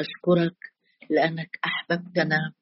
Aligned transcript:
أشكرك 0.00 0.56
لأنك 1.10 1.58
أحببتنا 1.64 2.52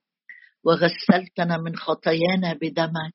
وغسلتنا 0.64 1.56
من 1.56 1.76
خطايانا 1.76 2.52
بدمك 2.52 3.14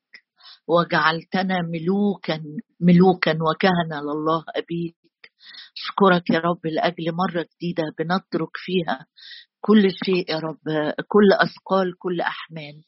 وجعلتنا 0.68 1.62
ملوكا 1.62 2.44
ملوكا 2.80 3.32
وكهنة 3.32 4.02
لله 4.02 4.44
أبيك. 4.56 4.96
أشكرك 5.78 6.30
يا 6.30 6.40
رب 6.40 6.66
لأجل 6.66 7.12
مرة 7.16 7.48
جديدة 7.56 7.84
بنترك 8.00 8.50
فيها 8.56 9.06
كل 9.62 9.92
شيء 10.06 10.32
يا 10.32 10.40
رب 10.40 10.94
كل 11.08 11.34
أثقال 11.34 11.98
كل 12.00 12.22
أحمال. 12.22 12.84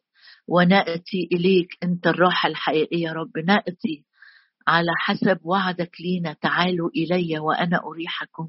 ونأتي 0.47 1.29
إليك 1.31 1.67
أنت 1.83 2.07
الراحة 2.07 2.49
الحقيقية 2.49 3.03
يا 3.07 3.11
رب. 3.13 3.37
نأتي 3.45 4.05
على 4.69 4.91
حسب 4.97 5.39
وعدك 5.43 5.91
لينا. 6.01 6.33
تعالوا 6.33 6.89
إلي 6.89 7.39
وأنا 7.39 7.81
أريحكم. 7.85 8.47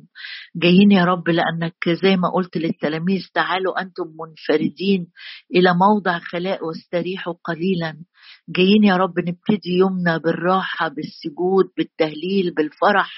جايين 0.57 0.93
يا 0.93 1.05
رب 1.05 1.29
لأنك 1.29 1.89
زي 2.03 2.17
ما 2.17 2.29
قلت 2.35 2.57
للتلاميذ 2.57 3.21
تعالوا 3.35 3.81
أنتم 3.81 4.05
منفردين 4.21 5.07
إلى 5.55 5.75
موضع 5.75 6.19
خلاء 6.19 6.67
واستريحوا 6.67 7.35
قليلا. 7.45 8.05
جايين 8.49 8.85
يا 8.85 8.97
رب 8.97 9.19
نبتدي 9.19 9.71
يومنا 9.79 10.19
بالراحة 10.19 10.89
بالسجود 10.89 11.65
بالتهليل 11.77 12.55
بالفرح 12.57 13.11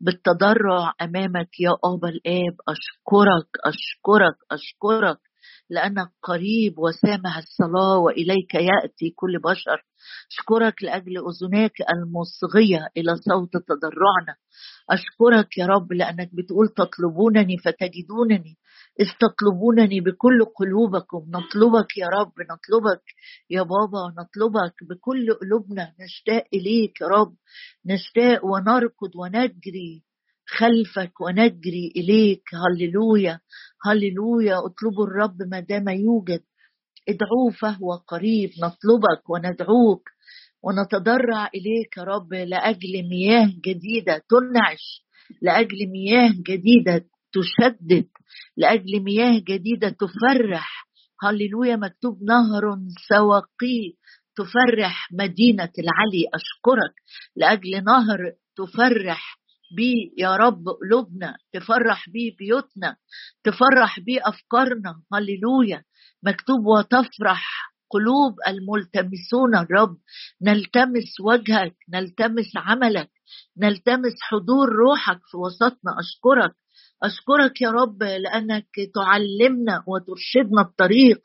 بالتضرع 0.00 0.92
أمامك 1.02 1.60
يا 1.60 1.70
أبا 1.84 2.08
الآب. 2.08 2.56
أشكرك 2.68 3.48
أشكرك 3.66 4.36
أشكرك. 4.50 5.27
لأنك 5.70 6.08
قريب 6.22 6.78
وسامع 6.78 7.38
الصلاة 7.38 7.98
وإليك 7.98 8.54
يأتي 8.54 9.10
كل 9.16 9.38
بشر. 9.38 9.84
أشكرك 10.32 10.82
لأجل 10.82 11.14
أذناك 11.28 11.72
المصغية 11.92 12.88
إلى 12.96 13.16
صوت 13.16 13.52
تضرعنا. 13.52 14.34
أشكرك 14.90 15.58
يا 15.58 15.66
رب 15.66 15.92
لأنك 15.92 16.30
بتقول 16.32 16.68
تطلبونني 16.68 17.56
فتجدونني. 17.64 18.58
إذ 19.00 19.06
تطلبونني 19.20 20.00
بكل 20.00 20.44
قلوبكم. 20.44 21.22
نطلبك 21.28 21.98
يا 21.98 22.06
رب 22.06 22.32
نطلبك 22.40 23.02
يا 23.50 23.62
بابا 23.62 24.02
نطلبك 24.18 24.74
بكل 24.90 25.34
قلوبنا. 25.34 25.94
نشتاق 26.00 26.44
إليك 26.54 27.00
يا 27.00 27.06
رب. 27.06 27.34
نشتاق 27.86 28.44
ونركض 28.44 29.16
ونجري. 29.16 30.07
خلفك 30.48 31.20
ونجري 31.20 31.92
إليك. 31.96 32.42
هللويا 32.54 33.40
هللويا. 33.86 34.56
اطلبوا 34.66 35.06
الرب 35.06 35.36
ما 35.50 35.60
دام 35.60 35.88
يوجد. 35.88 36.42
ادعوه 37.08 37.50
فهو 37.60 37.94
قريب. 37.94 38.50
نطلبك 38.64 39.30
وندعوك 39.30 40.08
ونتضرع 40.64 41.46
إليك 41.54 41.96
يا 41.98 42.02
رب 42.02 42.34
لأجل 42.34 43.08
مياه 43.10 43.52
جديدة 43.66 44.22
تنعش 44.30 45.04
لأجل 45.42 45.78
مياه 45.92 46.30
جديدة 46.48 47.04
تشدد 47.32 48.08
لأجل 48.56 49.00
مياه 49.04 49.38
جديدة 49.48 49.88
تفرح. 49.88 50.88
هللويا. 51.22 51.76
مكتوب 51.76 52.22
نهر 52.22 52.78
سواقي 53.08 53.94
تفرح. 54.36 55.08
مدينة 55.12 55.72
العلي 55.78 56.24
أشكرك. 56.34 56.94
لأجل 57.36 57.84
نهر 57.84 58.32
تفرح. 58.56 59.37
بيه 59.76 60.10
يا 60.18 60.36
رب 60.36 60.68
قلوبنا 60.68 61.36
تفرح 61.52 62.08
بيه 62.10 62.36
بيوتنا 62.36 62.96
تفرح 63.44 64.00
بيه 64.00 64.20
أفكارنا. 64.24 65.02
هللويا. 65.14 65.84
مكتوب 66.22 66.66
وتفرح 66.66 67.72
قلوب 67.90 68.34
الملتمسون 68.48 69.56
الرب. 69.56 69.96
نلتمس 70.42 71.20
وجهك 71.20 71.74
نلتمس 71.94 72.52
عملك 72.56 73.10
نلتمس 73.58 74.14
حضور 74.20 74.68
روحك 74.68 75.20
في 75.30 75.36
وسطنا. 75.36 75.92
أشكرك. 76.00 76.54
أشكرك 77.02 77.60
يا 77.60 77.70
رب 77.70 78.02
لأنك 78.02 78.68
تعلمنا 78.94 79.84
وترشدنا 79.86 80.60
الطريق 80.62 81.20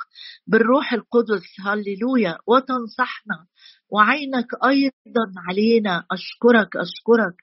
بالروح 0.48 0.94
القدس. 0.94 1.44
هللويا. 1.66 2.38
وتنصحنا. 2.48 3.46
وعينك 3.90 4.48
أيضا 4.66 5.26
علينا. 5.50 6.06
أشكرك 6.12 6.76
أشكرك. 6.78 7.36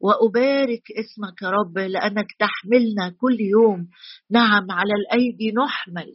وأبارك 0.00 0.82
اسمك 1.00 1.42
يا 1.42 1.50
رب 1.50 1.78
لأنك 1.78 2.26
تحملنا 2.38 3.14
كل 3.20 3.40
يوم. 3.40 3.88
نعم 4.30 4.70
على 4.70 4.92
الأيدي 4.94 5.52
نحمل 5.52 6.12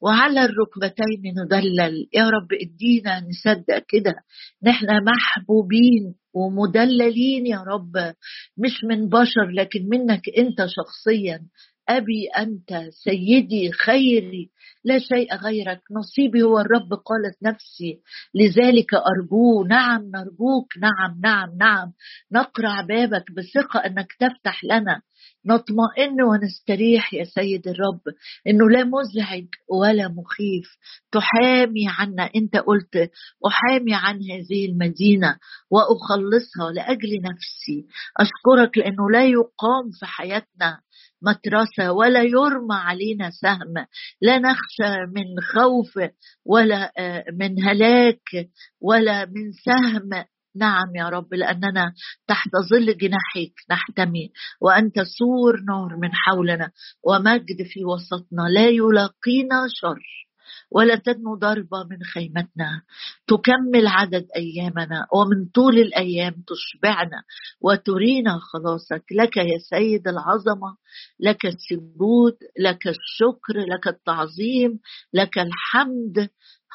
وعلى 0.00 0.40
الركبتين 0.44 1.22
ندلل. 1.44 2.08
يا 2.14 2.30
رب 2.30 2.48
ادينا 2.52 3.20
نصدق 3.20 3.84
كده. 3.88 4.14
نحن 4.62 4.86
محبوبين 5.04 6.14
ومدللين 6.34 7.46
يا 7.46 7.64
رب 7.68 8.14
مش 8.58 8.84
من 8.84 9.08
بشر 9.08 9.50
لكن 9.54 9.88
منك 9.88 10.22
أنت 10.38 10.66
شخصيا. 10.66 11.40
أبي 11.88 12.28
أنت 12.38 12.90
سيدي 13.04 13.72
خيري 13.72 14.50
لا 14.84 14.98
شيء 14.98 15.34
غيرك. 15.34 15.80
نصيبي 15.90 16.42
هو 16.42 16.58
الرب 16.58 16.92
قالت 16.92 17.42
نفسي. 17.42 18.00
لذلك 18.34 18.94
أرجوه 18.94 19.66
نعم 19.68 20.02
نرجوك. 20.02 20.78
نعم 20.78 21.20
نعم 21.22 21.56
نعم. 21.58 21.92
نقرع 22.32 22.80
بابك 22.80 23.24
بثقة 23.36 23.80
أنك 23.86 24.12
تفتح 24.20 24.64
لنا. 24.64 25.02
نطمئن 25.46 26.22
ونستريح 26.22 27.14
يا 27.14 27.24
سيد 27.24 27.68
الرب 27.68 28.00
إنه 28.46 28.70
لا 28.70 28.84
مزعج 28.84 29.46
ولا 29.80 30.08
مخيف. 30.08 30.68
تحامي 31.12 31.88
عنا 31.88 32.30
أنت 32.36 32.56
قلت. 32.56 33.10
أحامي 33.46 33.94
عن 33.94 34.16
هذه 34.16 34.66
المدينة 34.66 35.36
وأخلصها 35.70 36.72
لأجل 36.74 37.22
نفسي. 37.22 37.86
أشكرك 38.20 38.78
لأنه 38.78 39.10
لا 39.10 39.24
يقام 39.24 39.90
في 40.00 40.06
حياتنا. 40.06 40.80
مترسه 41.22 41.92
ولا 41.92 42.22
يرمى 42.22 42.74
علينا 42.74 43.30
سهم 43.30 43.86
لا 44.22 44.38
نخشى 44.38 45.06
من 45.14 45.26
خوف 45.54 45.98
ولا 46.46 46.92
آه، 46.98 47.24
من 47.32 47.62
هلاك 47.62 48.48
ولا 48.80 49.24
من 49.24 49.52
سهم. 49.52 50.24
نعم 50.56 50.96
يا 50.96 51.08
رب 51.08 51.34
لأننا 51.34 51.92
تحت 52.26 52.50
ظل 52.70 52.96
جناحك 52.96 53.52
نحتمي 53.70 54.30
وأنت 54.60 54.94
سور 55.00 55.60
نور 55.68 55.96
من 55.96 56.10
حولنا 56.12 56.70
ومجد 57.04 57.62
في 57.66 57.84
وسطنا 57.84 58.42
لا 58.54 58.68
يلاقينا 58.68 59.66
شر. 59.68 60.27
ولا 60.70 60.96
تدنو 60.96 61.34
ضربة 61.34 61.84
من 61.90 62.02
خيمتنا. 62.14 62.82
تكمل 63.26 63.86
عدد 63.86 64.26
أيامنا 64.36 65.06
ومن 65.14 65.46
طول 65.54 65.78
الأيام 65.78 66.34
تشبعنا 66.46 67.22
وترينا 67.60 68.38
خلاصك. 68.38 69.04
لك 69.12 69.36
يا 69.36 69.58
سيد 69.70 70.08
العظمة 70.08 70.76
لك 71.20 71.46
السجود 71.46 72.36
لك 72.60 72.88
الشكر 72.88 73.58
لك 73.58 73.88
التعظيم 73.88 74.78
لك 75.14 75.38
الحمد. 75.38 76.28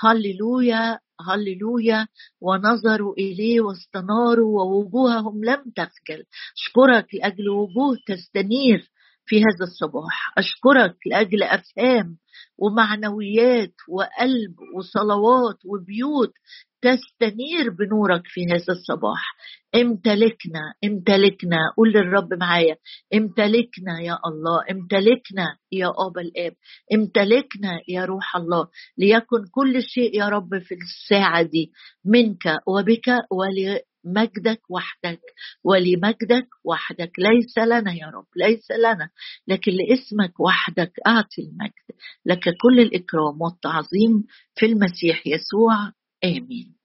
هللويا 0.03 1.00
هللويا. 1.28 2.07
ونظروا 2.41 3.13
إليه 3.13 3.61
واستناروا 3.61 4.61
ووجوههم 4.61 5.44
لم 5.44 5.63
تخجل. 5.75 6.23
أشكرك 6.57 7.07
لأجل 7.13 7.50
وجوه 7.50 7.97
تستنير. 8.07 8.90
في 9.25 9.39
هذا 9.39 9.63
الصباح. 9.63 10.34
أشكرك 10.38 10.95
لأجل 11.06 11.44
أفهام 11.44 12.17
ومعنويات 12.57 13.73
وقلب 13.89 14.56
وصلوات 14.78 15.57
وبيوت 15.66 16.34
تستنير 16.81 17.69
بنورك 17.69 18.22
في 18.25 18.45
هذا 18.45 18.69
الصباح. 18.69 19.35
امتلكنا 19.75 20.73
امتلكنا. 20.85 21.57
قول 21.78 21.89
للرب 21.89 22.34
معايا. 22.34 22.75
امتلكنا 23.13 24.01
يا 24.01 24.19
الله. 24.25 24.61
امتلكنا 24.72 25.57
يا 25.72 25.88
ابا 25.88 26.22
الآب. 26.22 26.53
امتلكنا 26.94 27.79
يا 27.88 28.05
روح 28.05 28.35
الله. 28.35 28.67
ليكن 28.97 29.45
كل 29.51 29.84
شيء 29.84 30.17
يا 30.17 30.29
رب 30.29 30.59
في 30.59 30.75
الساعة 30.75 31.41
دي 31.41 31.72
منك 32.05 32.44
وبك 32.67 33.07
ول 33.31 33.79
مجدك 34.06 34.62
وحدك 34.69 35.22
ولمجدك 35.64 36.47
وحدك. 36.64 37.12
ليس 37.19 37.58
لنا 37.58 37.94
يا 37.94 38.08
رب 38.08 38.28
ليس 38.36 38.72
لنا 38.72 39.09
لكن 39.47 39.72
لاسمك 39.72 40.40
وحدك. 40.40 40.91
أعطي 41.08 41.41
المجد 41.41 42.00
لك 42.26 42.44
كل 42.61 42.79
الإكرام 42.79 43.41
والتعظيم 43.41 44.23
في 44.55 44.66
المسيح 44.66 45.28
يسوع. 45.28 45.91
آمين. 46.23 46.76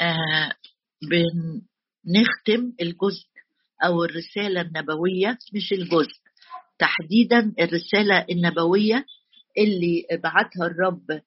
آه 0.00 0.52
بنختم 1.02 2.72
الجزء 2.80 3.26
أو 3.84 4.04
الرسالة 4.04 4.60
النبوية 4.60 5.38
مش 5.54 5.72
الجزء 5.72 6.20
تحديدا 6.78 7.52
الرسالة 7.60 8.26
النبوية 8.30 9.04
اللي 9.58 10.02
بعتها 10.22 10.66
الرب 10.66 11.20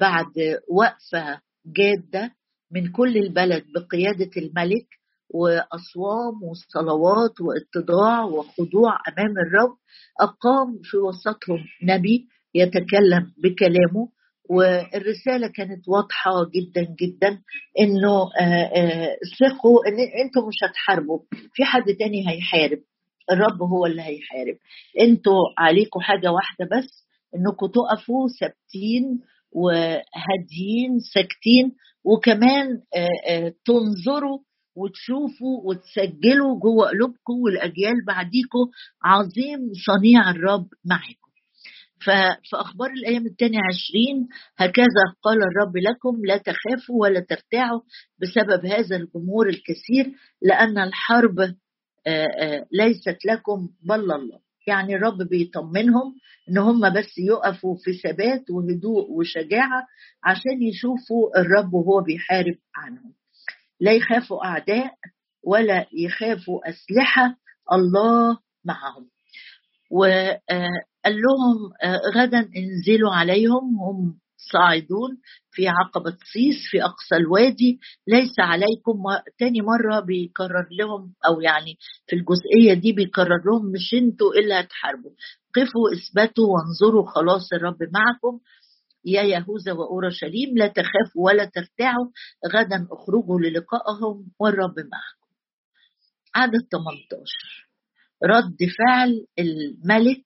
بعد 0.00 0.60
وقفة 0.70 1.40
جادة 1.76 2.32
من 2.72 2.92
كل 2.92 3.16
البلد 3.16 3.64
بقيادة 3.74 4.30
الملك 4.36 4.86
وأصوام 5.30 6.42
وصلوات 6.42 7.40
واتضاع 7.40 8.24
وخضوع 8.24 8.92
أمام 9.08 9.38
الرب. 9.38 9.76
أقام 10.20 10.78
في 10.82 10.96
وسطهم 10.96 11.64
نبي 11.82 12.28
يتكلم 12.54 13.32
بكلامه 13.38 14.08
والرسالة 14.50 15.48
كانت 15.54 15.88
واضحة 15.88 16.30
جدا 16.54 16.82
جدا 17.00 17.28
إنه 17.80 18.22
آه، 18.40 18.42
آه، 18.42 19.16
ثقوا 19.40 19.80
إن 19.88 19.98
أنتم 20.24 20.48
مش 20.48 20.56
هتحاربوا 20.64 21.18
في 21.54 21.64
حد 21.64 21.84
تاني 21.98 22.28
هيحارب 22.30 22.78
الرب 23.32 23.62
هو 23.62 23.86
اللي 23.86 24.02
هيحارب. 24.02 24.56
أنتوا 25.00 25.40
عليكم 25.58 26.00
حاجة 26.00 26.32
واحدة 26.32 26.68
بس 26.78 27.06
إنكم 27.36 27.66
تقفوا 27.66 28.28
ثابتين 28.40 29.20
وهاديين 29.52 30.98
ساكتين 31.14 31.72
وكمان 32.04 32.66
تنظروا 33.64 34.38
وتشوفوا 34.76 35.60
وتسجلوا 35.64 36.60
جوه 36.60 36.88
قلوبكم 36.88 37.34
والأجيال 37.44 38.04
بعديكم. 38.06 38.64
عظيم 39.04 39.60
صنيع 39.86 40.30
الرب 40.30 40.68
معكم. 40.84 41.28
ففي 42.06 42.54
أخبار 42.56 42.90
الأيام 42.90 43.26
الثانية 43.26 43.58
عشرين 43.58 44.28
هكذا 44.58 45.04
قال 45.22 45.36
الرب 45.36 45.76
لكم 45.76 46.26
لا 46.26 46.36
تخافوا 46.36 47.00
ولا 47.02 47.20
ترتاعوا 47.20 47.80
بسبب 48.22 48.66
هذا 48.66 48.96
الجمهور 48.96 49.48
الكثير 49.48 50.12
لأن 50.42 50.78
الحرب 50.78 51.54
ليست 52.72 53.18
لكم 53.26 53.68
بل 53.88 54.12
الله. 54.12 54.47
يعني 54.68 54.94
الرب 54.96 55.22
بيطمنهم 55.30 56.14
إن 56.50 56.58
هم 56.58 56.92
بس 56.94 57.18
يقفوا 57.18 57.76
في 57.84 57.92
ثبات 57.92 58.50
وهدوء 58.50 59.10
وشجاعة 59.10 59.86
عشان 60.24 60.62
يشوفوا 60.62 61.40
الرب 61.40 61.74
وهو 61.74 62.02
بيحارب 62.02 62.56
عنهم. 62.76 63.12
لا 63.80 63.92
يخافوا 63.92 64.44
أعداء 64.44 64.94
ولا 65.46 65.86
يخافوا 65.92 66.60
أسلحة 66.68 67.36
الله 67.72 68.38
معهم. 68.64 69.08
وقال 69.90 71.14
لهم 71.14 71.72
غدا 72.16 72.38
انزلوا 72.38 73.12
عليهم 73.14 73.78
هم 73.80 74.18
صاعدون 74.52 75.10
في 75.50 75.68
عقبة 75.68 76.10
صيص 76.32 76.70
في 76.70 76.84
أقصى 76.84 77.16
الوادي. 77.16 77.80
ليس 78.06 78.34
عليكم 78.40 79.02
تاني 79.38 79.60
مرة 79.60 80.00
بيكرر 80.00 80.68
لهم 80.70 81.14
أو 81.26 81.40
يعني 81.40 81.76
في 82.06 82.16
الجزئية 82.16 82.74
دي 82.74 82.92
بيكرر 82.92 83.42
لهم 83.46 83.66
مش 83.72 83.94
أنتوا 83.94 84.32
إلا 84.32 84.60
هتحاربوا. 84.60 85.10
قفوا 85.54 85.88
اثبتوا 85.92 86.46
وانظروا 86.46 87.10
خلاص 87.10 87.52
الرب 87.52 87.78
معكم. 87.82 88.40
يا 89.04 89.22
يهوذا 89.22 89.72
وأورشليم 89.72 90.58
لا 90.58 90.66
تخافوا 90.66 91.26
ولا 91.26 91.44
ترتعوا 91.44 92.06
غدا 92.54 92.86
أخرجوا 92.92 93.40
للقائهم 93.40 94.26
والرب 94.40 94.74
معكم. 94.78 95.28
عدد 96.34 96.60
18 96.72 97.68
رد 98.24 98.56
فعل 98.78 99.26
الملك 99.38 100.24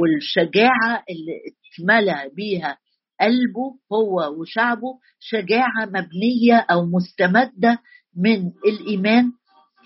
والشجاعة 0.00 1.04
اللي 1.10 1.32
اتملى 1.78 2.30
بيها 2.36 2.78
قلبه 3.20 3.74
هو 3.92 4.40
وشعبه 4.40 4.98
شجاعة 5.20 5.86
مبنية 5.86 6.66
أو 6.70 6.86
مستمدة 6.86 7.78
من 8.16 8.52
الإيمان. 8.66 9.32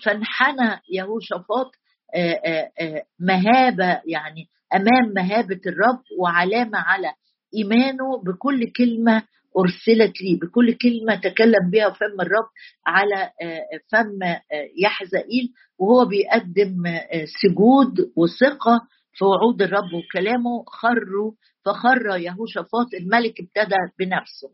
فانحنى 0.05 0.79
يهوشافاط 0.93 1.71
مهابة 3.19 4.01
يعني 4.05 4.47
أمام 4.75 5.13
مهابة 5.15 5.59
الرب 5.67 6.01
وعلامة 6.19 6.77
على 6.79 7.13
إيمانه 7.55 8.23
بكل 8.25 8.71
كلمة 8.71 9.23
أرسلت 9.57 10.21
لي 10.21 10.35
بكل 10.41 10.73
كلمة 10.73 11.15
تكلم 11.15 11.69
بها 11.71 11.89
فم 11.89 12.21
الرب 12.21 12.49
على 12.87 13.31
فم 13.91 14.19
يحزائيل 14.83 15.49
وهو 15.79 16.05
بيقدم 16.05 16.83
سجود 17.41 18.11
وثقة 18.17 18.81
في 19.13 19.25
وعود 19.25 19.61
الرب 19.61 19.93
وكلامه 19.93 20.63
خروا 20.67 21.31
فخر 21.65 22.17
يهوشافاط 22.17 22.93
الملك 22.93 23.39
ابتدى 23.39 23.75
بنفسه. 23.99 24.49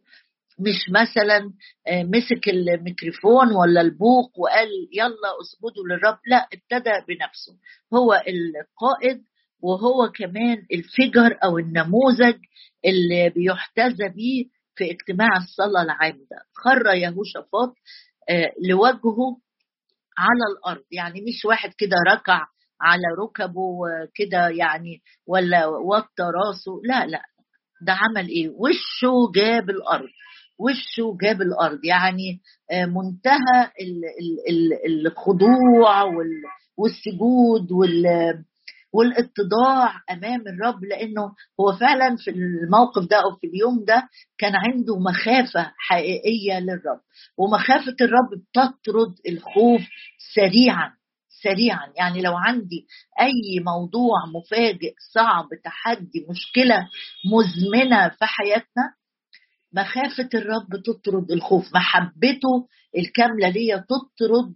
مش 0.59 0.89
مثلا 0.89 1.53
مسك 1.89 2.49
الميكروفون 2.49 3.51
ولا 3.55 3.81
البوق 3.81 4.39
وقال 4.39 4.67
يلا 4.93 5.29
اسجدوا 5.41 5.83
للرب 5.89 6.17
لا 6.27 6.37
ابتدى 6.53 6.91
بنفسه. 7.07 7.53
هو 7.93 8.13
القائد 8.13 9.23
وهو 9.61 10.11
كمان 10.11 10.65
الفجر 10.73 11.37
أو 11.43 11.57
النموذج 11.57 12.35
اللي 12.85 13.29
بيحتذى 13.29 14.09
به 14.09 14.45
في 14.75 14.91
اجتماع 14.91 15.29
الصلاة 15.37 15.81
العام 15.83 16.17
ده 16.31 16.37
خر 16.53 16.93
يهوشافاط 16.95 17.75
لوجهه 18.69 19.37
على 20.17 20.43
الأرض. 20.57 20.83
يعني 20.91 21.21
مش 21.21 21.45
واحد 21.45 21.73
كده 21.77 21.95
ركع 22.07 22.47
على 22.81 23.03
ركبه 23.19 23.77
كده 24.15 24.47
يعني 24.47 25.01
ولا 25.27 25.65
وطى 25.67 26.23
راسه؟ 26.23 26.81
لا 26.83 27.05
لا. 27.05 27.21
ده 27.81 27.93
عمل 27.93 28.27
إيه؟ 28.29 28.49
وشه 28.49 29.31
جاب 29.35 29.69
الأرض 29.69 30.09
وشه 30.59 31.17
جاب 31.21 31.41
الأرض. 31.41 31.79
يعني 31.85 32.39
منتهى 32.87 33.71
الخضوع 34.87 36.03
والسجود 36.77 37.67
والاتضاع 38.93 39.93
أمام 40.11 40.41
الرب 40.47 40.83
لأنه 40.83 41.21
هو 41.59 41.73
فعلا 41.79 42.15
في 42.15 42.31
الموقف 42.31 43.09
ده 43.09 43.17
أو 43.17 43.35
في 43.41 43.47
اليوم 43.47 43.85
ده 43.87 44.03
كان 44.37 44.53
عنده 44.55 44.99
مخافة 44.99 45.71
حقيقية 45.77 46.59
للرب. 46.59 46.99
ومخافة 47.37 47.95
الرب 48.01 48.29
بتطرد 48.31 49.13
الخوف 49.29 49.81
سريعا. 50.35 50.91
سريعا. 51.43 51.93
يعني 51.97 52.21
لو 52.21 52.35
عندي 52.35 52.87
أي 53.19 53.63
موضوع 53.65 54.25
مفاجئ 54.35 54.93
صعب 55.13 55.49
تحدي 55.63 56.25
مشكلة 56.29 56.87
مزمنة 57.33 58.09
في 58.09 58.25
حياتنا 58.25 58.93
مخافة 59.73 60.29
الرب 60.33 60.83
تطرد 60.85 61.31
الخوف. 61.31 61.73
محبته 61.75 62.67
الكاملة 62.97 63.49
ليا 63.49 63.77
تطرد 63.77 64.55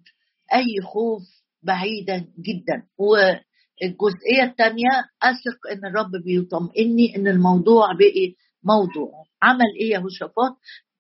أي 0.54 0.82
خوف 0.82 1.22
بعيدا 1.64 2.18
جدا. 2.18 2.84
والجزئية 2.98 4.44
الثانية 4.44 4.90
أثق 5.24 5.68
إن 5.72 5.86
الرب 5.86 6.12
بيطمئني 6.26 7.16
إن 7.16 7.28
الموضوع 7.28 7.94
بقي 7.94 8.36
موضوع. 8.64 9.12
عمل 9.44 9.76
إيه 9.82 9.92
يهوشافاط؟ 9.92 10.58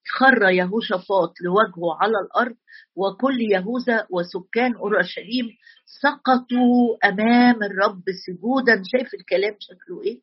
خر 0.09 0.49
يهوشافاط 0.49 1.33
لوجهه 1.41 1.95
على 2.01 2.13
الأرض 2.25 2.55
وكل 2.99 3.41
يهوذا 3.41 4.07
وسكان 4.09 4.75
أورشليم 4.75 5.47
سقطوا 6.01 7.07
أمام 7.09 7.63
الرب 7.63 8.03
سجودا. 8.25 8.81
شايف 8.91 9.13
الكلام 9.13 9.55
شكله 9.59 10.03
إيه؟ 10.03 10.19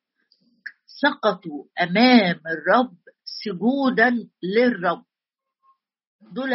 سقطوا 0.87 1.65
أمام 1.83 2.41
الرب 2.47 2.95
سجودا 3.25 4.11
للرب. 4.43 5.03
دول 6.33 6.53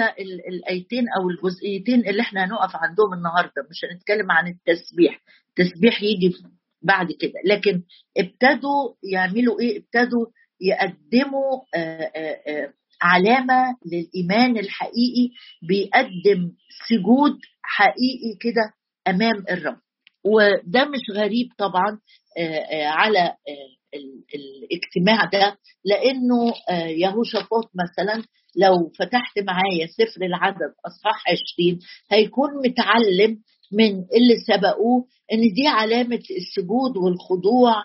الآيتين 0.49 1.05
أو 1.09 1.29
الجزئيتين 1.29 1.99
اللي 2.07 2.21
إحنا 2.21 2.45
هنقف 2.45 2.75
عندهم 2.75 3.13
النهارده 3.13 3.67
مش 3.69 3.85
هنتكلم 3.91 4.31
عن 4.31 4.47
التسبيح. 4.47 5.21
التسبيح 5.49 6.03
يجي 6.03 6.33
بعد 6.81 7.07
كده. 7.11 7.33
لكن 7.45 7.83
ابتدوا 8.17 8.93
يعملوا 9.13 9.59
إيه؟ 9.59 9.77
ابتدوا 9.83 10.25
يقدموا 10.61 11.61
آآ 11.75 12.11
آآ 12.15 12.73
علامة 13.01 13.75
للإيمان 13.91 14.57
الحقيقي 14.57 15.29
بيقدم 15.67 16.51
سجود 16.89 17.37
حقيقي 17.63 18.35
كده 18.39 18.73
أمام 19.07 19.43
الرب. 19.51 19.77
وده 20.25 20.85
مش 20.85 21.01
غريب 21.17 21.47
طبعا 21.57 21.99
على 22.83 23.33
الاجتماع 24.35 25.25
ده 25.33 25.57
لأنه 25.85 26.53
يهوشافاط 26.87 27.71
مثلا 27.75 28.23
لو 28.55 28.89
فتحت 28.99 29.39
معايا 29.39 29.87
سفر 29.87 30.25
العدد 30.25 30.73
أصحاح 30.85 31.23
20 31.57 31.79
هيكون 32.11 32.49
متعلم 32.67 33.37
من 33.73 33.89
اللي 33.91 34.35
سبقوه 34.47 35.05
إن 35.33 35.39
دي 35.53 35.67
علامة 35.67 36.19
السجود 36.37 36.97
والخضوع 36.97 37.75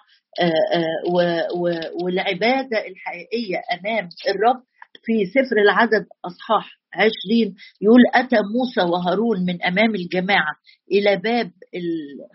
والعبادة 2.02 2.86
الحقيقية 2.88 3.56
أمام 3.80 4.08
الرب 4.28 4.62
في 5.04 5.26
سفر 5.26 5.56
العدد 5.64 6.06
أصحاح 6.24 6.70
عشرين 6.94 7.54
يقول 7.80 8.00
أتى 8.14 8.36
موسى 8.36 8.90
وهارون 8.92 9.40
من 9.46 9.62
أمام 9.62 9.94
الجماعة 9.94 10.54
إلى 10.92 11.16
باب 11.16 11.50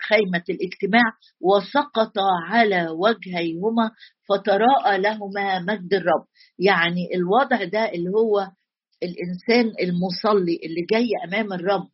خيمة 0.10 0.44
الاجتماع 0.50 1.04
وسقط 1.42 2.14
على 2.50 2.90
وجهيهما 2.90 3.92
فتراءى 4.30 4.98
لهما 4.98 5.60
مجد 5.60 5.94
الرب. 5.94 6.26
يعني 6.60 7.10
الوضع 7.16 7.64
ده 7.64 7.92
اللي 7.94 8.10
هو 8.10 8.48
الإنسان 9.04 9.74
المصلي 9.82 10.60
اللي 10.64 10.82
جاي 10.92 11.08
أمام 11.28 11.54
الرب 11.54 11.90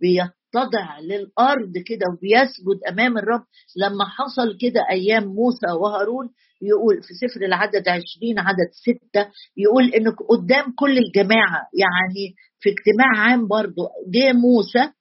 بيتضع 0.00 0.98
للأرض 1.00 1.72
كده 1.86 2.06
وبيسجد 2.12 2.78
أمام 2.88 3.18
الرب. 3.18 3.44
لما 3.76 4.04
حصل 4.04 4.56
كده 4.60 4.80
أيام 4.90 5.24
موسى 5.24 5.66
وهارون 5.80 6.30
يقول 6.62 7.02
في 7.02 7.14
سفر 7.14 7.44
العدد 7.44 7.88
عشرين 7.88 8.38
عدد 8.38 8.70
ستة 8.72 9.30
يقول 9.56 9.84
انك 9.94 10.16
قدام 10.28 10.74
كل 10.78 10.98
الجماعة 10.98 11.68
يعني 11.78 12.34
في 12.60 12.68
اجتماع 12.70 13.22
عام 13.30 13.48
برضو 13.48 13.82
جه 14.14 14.32
موسى 14.32 14.92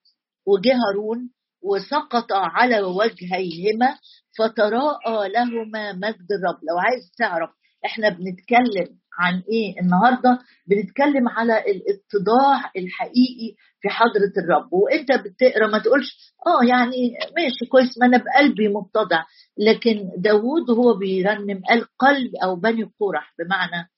وجه 0.47 0.73
هارون 0.73 1.29
وسقط 1.63 2.31
على 2.31 2.81
وجهيهما 2.81 3.97
فتراءى 4.37 5.29
لهما 5.29 5.93
مجد 5.93 6.27
الرب. 6.31 6.59
لو 6.69 6.77
عايز 6.77 7.11
تعرف 7.17 7.49
إحنا 7.85 8.09
بنتكلم 8.09 8.97
عن 9.19 9.33
إيه 9.51 9.81
النهارده 9.81 10.39
بنتكلم 10.67 11.27
على 11.27 11.59
الاتضاع 11.59 12.71
الحقيقي 12.77 13.55
في 13.81 13.89
حضرة 13.89 14.33
الرب. 14.43 14.73
وإنت 14.73 15.11
بتقرأ 15.11 15.67
ما 15.67 15.79
تقولش 15.79 16.33
آه 16.47 16.65
يعني 16.69 17.11
ماشي 17.37 17.65
كويس 17.71 17.97
ما 17.97 18.05
أنا 18.07 18.17
بقلبي 18.17 18.67
متضع 18.67 19.23
لكن 19.59 20.09
داوود 20.17 20.69
هو 20.69 20.93
بيرنم 20.97 21.61
قال 21.69 21.85
قلب 21.99 22.31
أو 22.43 22.55
بني 22.55 22.83
قرح 22.99 23.33
بمعنى 23.39 23.89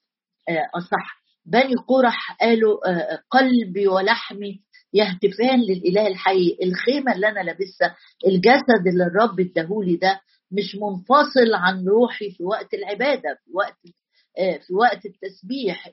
آه، 0.49 0.69
أصح. 0.77 1.19
بني 1.45 1.75
قرح 1.87 2.37
قالوا 2.41 2.89
آه، 2.89 3.19
قلبي 3.29 3.87
ولحمي 3.87 4.61
يهتفان 4.93 5.59
للإله 5.59 6.07
الحي. 6.07 6.57
الخيمة 6.63 7.15
اللي 7.15 7.27
أنا 7.29 7.39
لابسها 7.39 7.95
الجسد 8.27 8.87
اللي 8.87 9.03
الرب 9.03 9.39
اداهولي 9.39 9.95
ده 9.95 10.21
مش 10.51 10.75
منفصل 10.75 11.53
عن 11.53 11.85
روحي 11.87 12.31
في 12.31 12.43
وقت 12.43 12.73
العبادة 12.73 13.37
في 13.45 13.51
وقت 13.53 13.77
آه، 14.39 14.57
في 14.57 14.73
وقت 14.73 15.05
التسبيح 15.05 15.89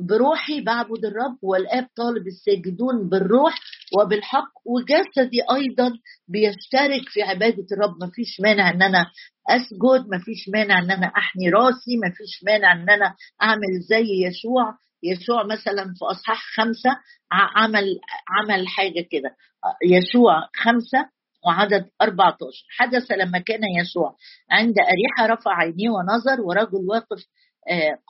بروحي 0.00 0.60
بعبد 0.60 1.04
الرب 1.04 1.38
والآب 1.42 1.86
طالب 1.96 2.26
الساجدون 2.26 3.08
بالروح 3.08 3.54
وبالحق 3.98 4.52
وجسدي 4.64 5.40
أيضا 5.56 5.92
بيشترك 6.28 7.08
في 7.08 7.22
عبادة 7.22 7.66
الرب. 7.72 7.94
ما 8.00 8.10
فيش 8.14 8.40
مانع 8.40 8.70
إن 8.70 8.82
أنا 8.82 9.06
أسجد 9.50 10.08
ما 10.08 10.18
فيش 10.18 10.48
مانع 10.54 10.78
إن 10.78 10.90
أنا 10.90 11.06
احني 11.06 11.50
راسي 11.50 11.96
ما 12.02 12.10
فيش 12.16 12.44
مانع 12.46 12.72
إن 12.72 12.90
أنا 12.90 13.14
أعمل 13.42 13.80
زي 13.88 14.26
يشوع 14.26 14.74
يشوع 15.02 15.44
مثلا 15.44 15.84
في 15.84 16.04
أصحاح 16.10 16.42
خمسة 16.56 16.90
عمل 17.32 17.98
عمل 18.28 18.68
حاجة 18.68 19.06
كده. 19.10 19.36
يشوع 19.84 20.48
خمسة 20.56 21.16
وعدد 21.46 21.86
14 22.02 22.38
حدث 22.78 23.10
لما 23.10 23.38
كان 23.38 23.60
يشوع 23.80 24.16
عند 24.50 24.74
أريحة 24.78 25.34
رفع 25.34 25.50
عينيه 25.58 25.90
ونظر 25.90 26.40
ورجل 26.40 26.86
واقف 26.88 27.24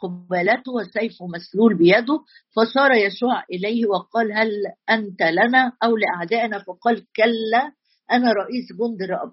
قبالته 0.03 0.73
وسيفه 0.73 1.27
مسلول 1.27 1.79
بيده 1.79 2.21
فصار 2.57 2.93
يشوع 2.93 3.43
إليه 3.53 3.87
وقال 3.87 4.33
هل 4.33 4.51
أنت 4.91 5.23
لنا 5.23 5.73
أو 5.85 5.97
لأعدائنا؟ 5.97 6.59
فقال 6.59 7.07
كلا 7.17 7.73
أنا 8.13 8.33
رئيس 8.33 8.67
جند 8.81 9.03
الرب 9.03 9.33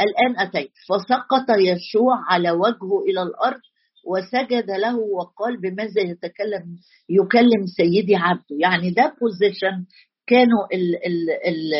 الآن 0.00 0.38
أتيت. 0.48 0.72
فسقط 0.88 1.46
يشوع 1.58 2.14
على 2.28 2.50
وجهه 2.50 3.02
إلى 3.08 3.22
الأرض 3.22 3.60
وسجد 4.06 4.70
له 4.70 4.96
وقال 4.98 5.60
بماذا 5.60 6.00
يتكلم؟ 6.02 6.76
يكلم 7.08 7.66
سيدي 7.76 8.16
عبده. 8.16 8.56
يعني 8.60 8.90
ده 8.90 9.14
بوزيشن 9.20 9.84
كانوا 10.26 10.64
ال 10.74 11.06
ال 11.06 11.30
ال 11.30 11.74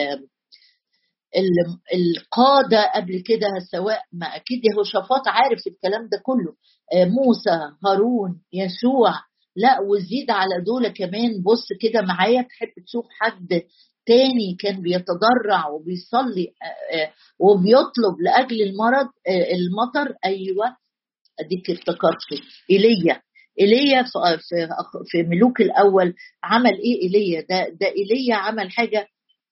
القادة 1.94 2.92
قبل 2.94 3.22
كده 3.26 3.46
سواء 3.72 4.02
ما 4.12 4.26
أكيد 4.26 4.60
يهوشافاط 4.72 5.28
عارف 5.28 5.66
الكلام 5.66 6.08
ده 6.12 6.20
كله. 6.22 6.54
آه، 6.94 7.04
موسى 7.04 7.74
هارون 7.86 8.40
يشوع 8.52 9.14
لا 9.56 9.80
وزيد 9.80 10.30
على 10.30 10.64
دول 10.66 10.88
كمان. 10.88 11.42
بص 11.42 11.66
كده 11.80 12.02
معايا 12.02 12.42
تحب 12.42 12.84
تشوف 12.86 13.04
حد 13.20 13.62
تاني 14.06 14.56
كان 14.60 14.82
بيتضرع 14.82 15.68
وبيصلي 15.68 16.46
آه، 16.62 16.96
آه، 16.96 17.12
وبيطلب 17.38 18.20
لأجل 18.20 18.62
المرض 18.62 19.08
المطر؟ 19.28 20.14
أيوه. 20.24 20.76
أديك 21.40 21.70
افتكرته 21.70 22.46
إيليا. 22.70 23.20
إيليا 23.60 24.02
في 24.02 24.38
في 25.06 25.22
ملوك 25.22 25.60
الأول 25.60 26.14
عمل 26.44 26.72
إيه؟ 26.78 27.02
إيليا. 27.02 27.40
ده 27.40 27.68
ده 27.80 27.86
إيليا 27.86 28.34
عمل 28.34 28.70
حاجة 28.70 29.08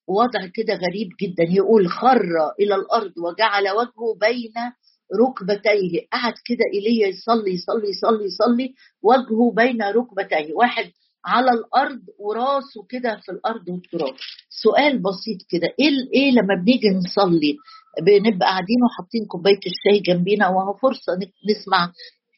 وضع 0.09 0.47
كده 0.55 0.75
غريب 0.75 1.09
جدا 1.23 1.45
يقول 1.51 1.89
خر 1.89 2.23
إلى 2.61 2.75
الأرض 2.75 3.13
وجعل 3.19 3.63
وجهه 3.71 4.15
بين 4.21 4.53
ركبتيه. 5.21 6.07
قعد 6.13 6.35
كده 6.45 6.65
ايليا 6.75 7.07
يصلي 7.09 7.51
يصلي 7.55 7.89
يصلي 7.91 8.25
يصلي 8.25 8.75
وجهه 9.03 9.53
بين 9.57 9.83
ركبتيه. 9.83 10.55
واحد 10.55 10.91
على 11.27 11.51
الأرض 11.51 12.01
وراسه 12.19 12.83
كده 12.89 13.21
في 13.25 13.33
الأرض 13.33 13.69
والتراب. 13.69 14.15
سؤال 14.49 14.99
بسيط 15.03 15.39
كده 15.51 15.69
إيه 15.81 15.91
إيه 16.15 16.31
لما 16.31 16.55
بنيجي 16.65 16.89
نصلي؟ 16.91 17.57
بنبقى 18.03 18.47
قاعدين 18.49 18.83
وحاطين 18.85 19.27
كوباية 19.27 19.61
الشاي 19.67 20.01
جنبينا 20.01 20.49
وهو 20.49 20.75
فرصة 20.75 21.13
نسمع 21.51 21.93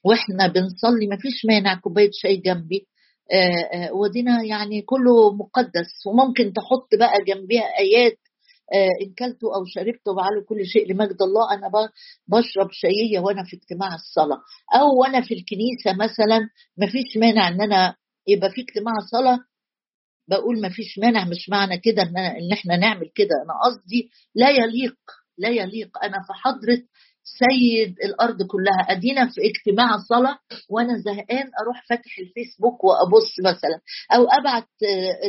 وإحنا 0.05 0.47
بنصلي 0.47 1.07
مفيش 1.13 1.45
مانع 1.49 1.75
كوباية 1.75 2.11
شاي 2.13 2.37
جنبي. 2.37 2.87
ودينا 3.93 4.43
يعني 4.45 4.83
كله 4.83 5.33
مقدس. 5.33 6.07
وممكن 6.07 6.53
تحط 6.53 6.89
بقى 6.99 7.25
جنبها 7.25 7.79
آيات 7.79 8.19
آه، 8.75 8.89
إن 9.03 9.15
كلت 9.19 9.45
أو 9.45 9.65
شربت 9.67 10.09
وفعلوا 10.09 10.45
كل 10.49 10.67
شيء 10.67 10.93
لمجد 10.93 11.23
الله. 11.23 11.53
أنا 11.55 11.71
بشرب 12.29 12.69
شاييه 12.73 13.21
وأنا 13.21 13.45
في 13.45 13.57
اجتماع 13.57 13.95
الصلاة. 13.95 14.39
أو 14.75 15.01
وأنا 15.01 15.21
في 15.21 15.35
الكنيسة 15.35 15.93
مثلا 16.05 16.41
ما 16.77 16.87
فيش 16.87 17.17
مانع 17.17 17.49
إن 17.49 17.61
أنا 17.61 17.95
يبقى 18.29 18.51
في 18.51 18.61
اجتماع 18.61 18.95
صلاة. 19.13 19.39
بقول 20.29 20.61
ما 20.61 20.69
فيش 20.69 20.99
مانع 20.99 21.25
مش 21.29 21.49
معنى 21.49 21.79
كده 21.79 22.03
إن, 22.03 22.53
إحنا 22.53 22.77
نعمل 22.77 23.11
كده. 23.15 23.35
أنا 23.45 23.55
قصدي 23.65 24.11
لا 24.35 24.51
يليق 24.51 24.97
لا 25.39 25.49
يليق. 25.49 25.99
أنا 26.05 26.19
في 26.27 26.33
حضرة 26.33 26.79
سيد 27.25 27.95
الأرض 28.05 28.43
كلها. 28.43 28.87
أدينا 28.89 29.27
في 29.31 29.41
اجتماع 29.41 29.99
صلاة 30.09 30.39
وأنا 30.71 30.99
زهقان 30.99 31.51
أروح 31.63 31.87
فاتح 31.89 32.19
الفيسبوك 32.19 32.85
وأبص 32.85 33.33
مثلا 33.41 33.81
أو 34.13 34.25
أبعت 34.25 34.69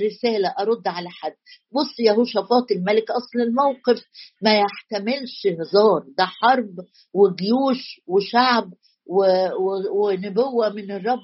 رسالة 0.06 0.54
أرد 0.60 0.88
على 0.88 1.10
حد. 1.10 1.36
بص 1.72 2.00
يا 2.00 2.12
هوشافاط 2.12 2.72
الملك 2.72 3.12
أصل 3.12 3.40
الموقف. 3.42 4.04
ما 4.42 4.60
يحتملش 4.60 5.48
هزار. 5.48 6.04
ده 6.18 6.26
حرب 6.26 6.76
وجيوش 7.14 8.02
وشعب 8.08 8.72
ونبوة 9.94 10.70
من 10.70 10.92
الرب. 10.92 11.20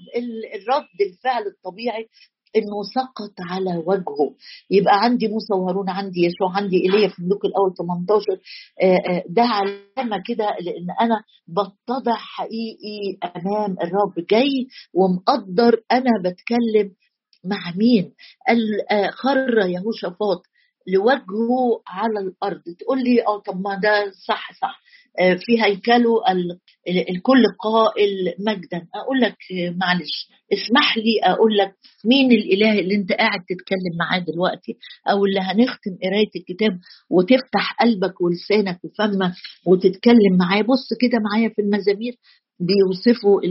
الرد 0.55 1.01
الفعل 1.01 1.47
الطبيعي 1.47 2.07
إنه 2.55 2.83
سقط 2.95 3.33
على 3.39 3.77
وجهه. 3.85 4.35
يبقى 4.71 4.93
عندي 5.03 5.27
موسى 5.27 5.53
وهارون 5.53 5.89
عندي 5.89 6.19
يشوع 6.19 6.57
عندي 6.57 6.77
ايليا 6.83 7.07
في 7.07 7.19
الملوك 7.19 7.45
الأول 7.45 7.73
18 7.77 8.39
آه، 8.81 8.95
آه، 9.17 9.23
ده 9.29 9.41
علامة 9.43 10.23
كده 10.27 10.45
لأن 10.61 10.87
أنا 11.01 11.23
بتضع 11.47 12.15
حقيقي 12.15 13.17
أمام 13.35 13.71
الرب. 13.83 14.25
جاي 14.31 14.67
ومقدر 14.93 15.81
أنا 15.91 16.11
بتكلم 16.25 16.91
مع 17.45 17.73
مين. 17.75 18.13
آه، 18.91 19.09
خر 19.09 19.57
يهوشافاط 19.67 20.41
لوجهه 20.87 21.81
على 21.87 22.19
الأرض. 22.19 22.61
تقول 22.79 23.03
لي 23.03 23.27
آه 23.27 23.39
طب 23.39 23.61
ما 23.61 23.75
ده 23.75 24.11
صح 24.27 24.51
صح. 24.61 24.81
في 25.17 25.63
هيكله 25.63 26.13
الكل 27.09 27.43
قائل 27.59 28.09
مجدا. 28.39 28.87
أقول 28.95 29.21
لك 29.21 29.35
معلش 29.81 30.27
اسمح 30.53 30.97
لي 30.97 31.19
أقول 31.23 31.57
لك 31.57 31.73
مين 32.05 32.31
الإله 32.31 32.79
اللي 32.79 32.95
أنت 32.95 33.11
قاعد 33.11 33.39
تتكلم 33.49 33.97
معاه 33.99 34.19
دلوقتي؟ 34.19 34.77
أو 35.11 35.25
اللي 35.25 35.39
هنختم 35.39 35.91
قراية 36.03 36.31
الكتاب 36.35 36.79
وتفتح 37.09 37.75
قلبك 37.81 38.21
ولسانك 38.21 38.79
وفمك 38.85 39.33
وتتكلم 39.67 40.37
معاه. 40.39 40.61
بص 40.61 40.89
كده 41.01 41.19
معايا 41.31 41.49
في 41.49 41.61
المزامير 41.61 42.13
بيوصفوا 42.59 43.41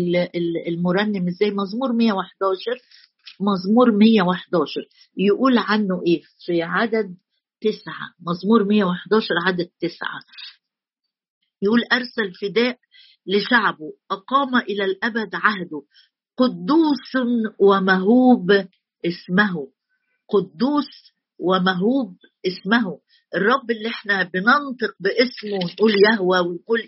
المرنم 0.69 1.29
إزاي؟ 1.29 1.51
مزمور 1.51 1.93
111 1.93 2.81
مزمور 3.41 3.91
111 3.99 4.81
يقول 5.17 5.59
عنه 5.59 6.03
إيه؟ 6.07 6.21
في 6.47 6.63
عدد 6.63 7.17
تسعة. 7.61 8.07
مزمور 8.29 8.65
111 8.65 9.35
عدد 9.47 9.69
تسعة. 9.81 10.21
يقول 11.63 11.81
أرسل 11.93 12.33
فداء 12.41 12.79
لشعبه 13.27 13.93
أقام 14.11 14.57
إلى 14.57 14.85
الأبد 14.85 15.31
عهده. 15.35 15.83
قدوس 16.39 17.13
ومهوب 17.61 18.51
اسمه. 19.07 19.69
قدوس 20.29 21.13
ومهوب 21.39 22.17
اسمه. 22.47 22.99
الرب 23.35 23.71
اللي 23.71 23.89
إحنا 23.89 24.23
بننطق 24.23 24.95
باسمه 25.01 25.59
ونقول 25.65 25.93
يهوى 26.11 26.39
ونقول 26.39 26.81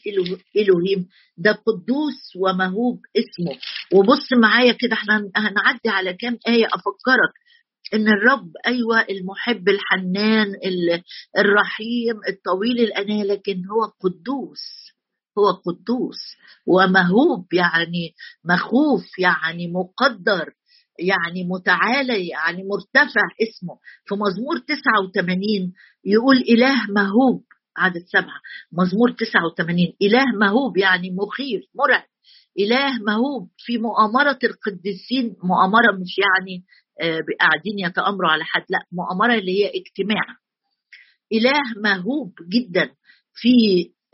إلهيم 0.57 1.09
ده 1.39 1.53
قدوس 1.53 2.37
ومهوب 2.37 3.01
اسمه. 3.17 3.59
وبص 3.95 4.33
معايا 4.43 4.73
كده 4.73 4.93
إحنا 4.93 5.31
هنعدي 5.37 5.89
على 5.89 6.13
كام 6.15 6.39
آية؟ 6.49 6.67
أفكرك. 6.67 7.33
إن 7.95 8.09
الرب 8.09 8.51
أيوه 8.67 9.01
المحب 9.11 9.69
الحنان 9.69 10.47
الرحيم 11.39 12.17
الطويل 12.29 12.81
الأناة 12.81 13.25
لكن 13.25 13.63
هو 13.67 13.85
قدوس 14.01 14.93
هو 15.39 15.51
قدوس 15.51 16.37
ومهوب 16.67 17.47
يعني 17.53 18.15
مخوف 18.45 19.19
يعني 19.19 19.69
مقدر 19.69 20.53
يعني 20.99 21.45
متعالي 21.45 22.29
يعني 22.29 22.65
مرتفع 22.65 23.23
اسمه. 23.43 23.79
في 24.07 24.15
مزمور 24.15 24.59
89 24.59 25.73
يقول 26.05 26.37
إله 26.37 26.87
مهوب 26.89 27.45
عدد 27.77 28.05
سبعة. 28.07 28.41
مزمور 28.73 29.11
89 29.11 29.93
إله 30.03 30.25
مهوب 30.41 30.77
يعني 30.77 31.11
مخيف 31.11 31.63
مرعب. 31.75 32.05
إله 32.59 32.99
مهوب 33.07 33.49
في 33.59 33.79
مؤامرة 33.79 34.39
القديسين 34.45 35.37
مؤامرة 35.45 35.93
مش 36.01 36.19
يعني 36.19 36.65
قاعدين 37.41 37.79
يتأمروا 37.79 38.31
على 38.31 38.45
حد. 38.45 38.65
لا 38.71 38.79
مؤامرة 38.93 39.35
اللي 39.35 39.53
هي 39.53 39.69
اجتماع. 39.69 40.37
إله 41.33 41.83
مهوب 41.83 42.33
جدا 42.49 42.91
في 43.35 43.49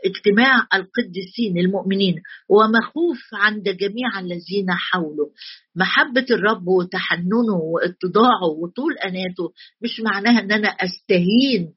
اجتماع 0.05 0.67
القديسين 0.73 1.57
المؤمنين 1.57 2.15
ومخوف 2.49 3.19
عند 3.33 3.63
جميع 3.63 4.19
الذين 4.19 4.71
حوله. 4.71 5.31
محبة 5.75 6.25
الرب 6.31 6.67
وتحننه 6.67 7.59
واتضاعه 7.73 8.47
وطول 8.61 8.93
أناته 8.97 9.53
مش 9.81 9.99
معناها 9.99 10.39
أن 10.39 10.51
أنا 10.51 10.67
أستهين 10.67 11.73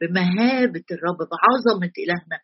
بمهابة 0.00 0.84
الرب 0.90 1.18
بعظمة 1.18 1.92
إلهنا 1.98 2.38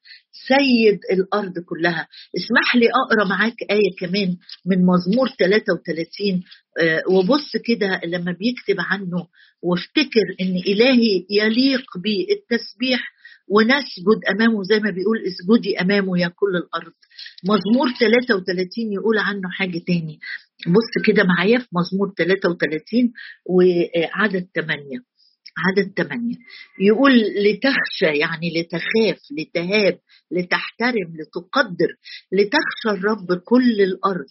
سيد 0.49 0.99
الأرض 1.13 1.59
كلها. 1.59 2.09
اسمح 2.37 2.77
لي 2.77 2.87
أقرأ 2.91 3.29
معاك 3.29 3.57
آية 3.71 3.97
كمان 4.01 4.37
من 4.67 4.87
مزمور 4.87 5.29
33 5.39 6.43
آه، 6.81 7.03
وبص 7.11 7.57
كده 7.65 8.01
لما 8.05 8.33
بيكتب 8.33 8.77
عنه 8.79 9.27
وافتكر 9.63 10.27
إن 10.41 10.57
إلهي 10.67 11.27
يليق 11.31 11.85
بالتسبيح 12.03 13.01
ونسجد 13.49 14.19
أمامه 14.31 14.63
زي 14.63 14.81
ما 14.81 14.91
بيقول 14.91 15.19
اسجدي 15.27 15.81
أمامه 15.81 16.19
يا 16.19 16.29
كل 16.29 16.57
الأرض. 16.57 16.93
مزمور 17.45 17.89
33 18.01 18.93
يقول 18.93 19.19
عنه 19.19 19.49
حاجة 19.51 19.79
تاني. 19.87 20.19
بص 20.67 21.07
كده 21.07 21.25
معايا 21.25 21.59
في 21.59 21.69
مزمور 21.73 22.15
33 22.19 23.13
وعدد 23.47 24.49
8 24.55 25.01
عدد 25.59 25.93
8 25.97 26.37
يقول 26.81 27.13
لتخشى 27.19 28.19
يعني 28.19 28.51
لتخاف 28.57 29.19
لتهاب 29.39 29.99
لتحترم 30.31 31.17
لتقدر 31.21 31.89
لتخشى 32.33 32.89
الرب 32.99 33.39
كل 33.45 33.81
الأرض 33.81 34.27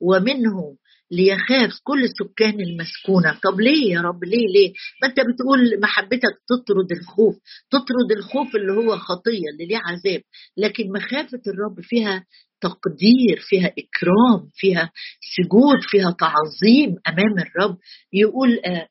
ومنه 0.00 0.76
ليخاف 1.10 1.70
كل 1.84 2.08
سكان 2.08 2.60
المسكونة. 2.60 3.38
طب 3.44 3.60
ليه 3.60 3.92
يا 3.92 4.00
رب؟ 4.00 4.24
ليه 4.24 4.46
ليه؟ 4.54 4.72
ما 5.02 5.08
أنت 5.08 5.20
بتقول 5.20 5.80
محبتك 5.82 6.34
تطرد 6.48 6.92
الخوف 6.92 7.36
تطرد 7.70 8.12
الخوف 8.16 8.56
اللي 8.56 8.72
هو 8.72 8.96
خطية 8.96 9.48
اللي 9.52 9.66
ليه 9.66 9.78
عذاب. 9.84 10.22
لكن 10.56 10.92
مخافة 10.92 11.40
الرب 11.46 11.80
فيها 11.80 12.24
تقدير 12.60 13.38
فيها 13.40 13.66
إكرام 13.66 14.48
فيها 14.54 14.90
سجود 15.36 15.78
فيها 15.90 16.16
تعظيم 16.20 16.94
أمام 17.08 17.38
الرب. 17.38 17.78
يقول 18.12 18.60
آه 18.66 18.88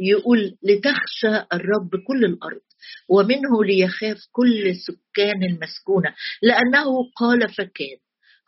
يقول 0.00 0.56
لتخشى 0.62 1.46
الرب 1.52 1.90
كل 2.06 2.24
الأرض 2.24 2.60
ومنه 3.08 3.64
ليخاف 3.64 4.18
كل 4.32 4.74
سكان 4.76 5.42
المسكونة. 5.42 6.14
لأنه 6.42 6.84
قال 7.16 7.48
فكان 7.48 7.98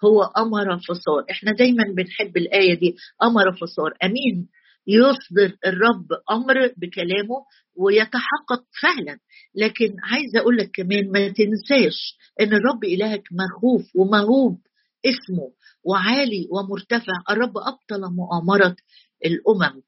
هو 0.04 0.22
أمر 0.22 0.78
فصار. 0.78 1.24
إحنا 1.30 1.52
دايما 1.52 1.84
بنحب 1.96 2.36
الآية 2.36 2.74
دي 2.74 2.96
أمر 3.22 3.52
فصار. 3.52 3.94
أمين. 4.04 4.48
يصدر 4.88 5.56
الرب 5.66 6.06
أمر 6.30 6.72
بكلامه 6.76 7.44
ويتحقق 7.76 8.64
فعلا. 8.82 9.18
لكن 9.54 9.96
عايزه 10.02 10.38
أقول 10.40 10.56
لك 10.56 10.70
كمان 10.74 11.10
ما 11.12 11.28
تنساش 11.28 12.16
إن 12.40 12.52
الرب 12.54 12.84
إلهك 12.84 13.22
مخوف 13.32 13.96
ومهوب 13.96 14.58
اسمه 15.06 15.52
وعالي 15.84 16.48
ومرتفع. 16.50 17.12
الرب 17.30 17.58
أبطل 17.58 18.14
مؤامرة 18.14 18.76
الأمم. 19.24 19.82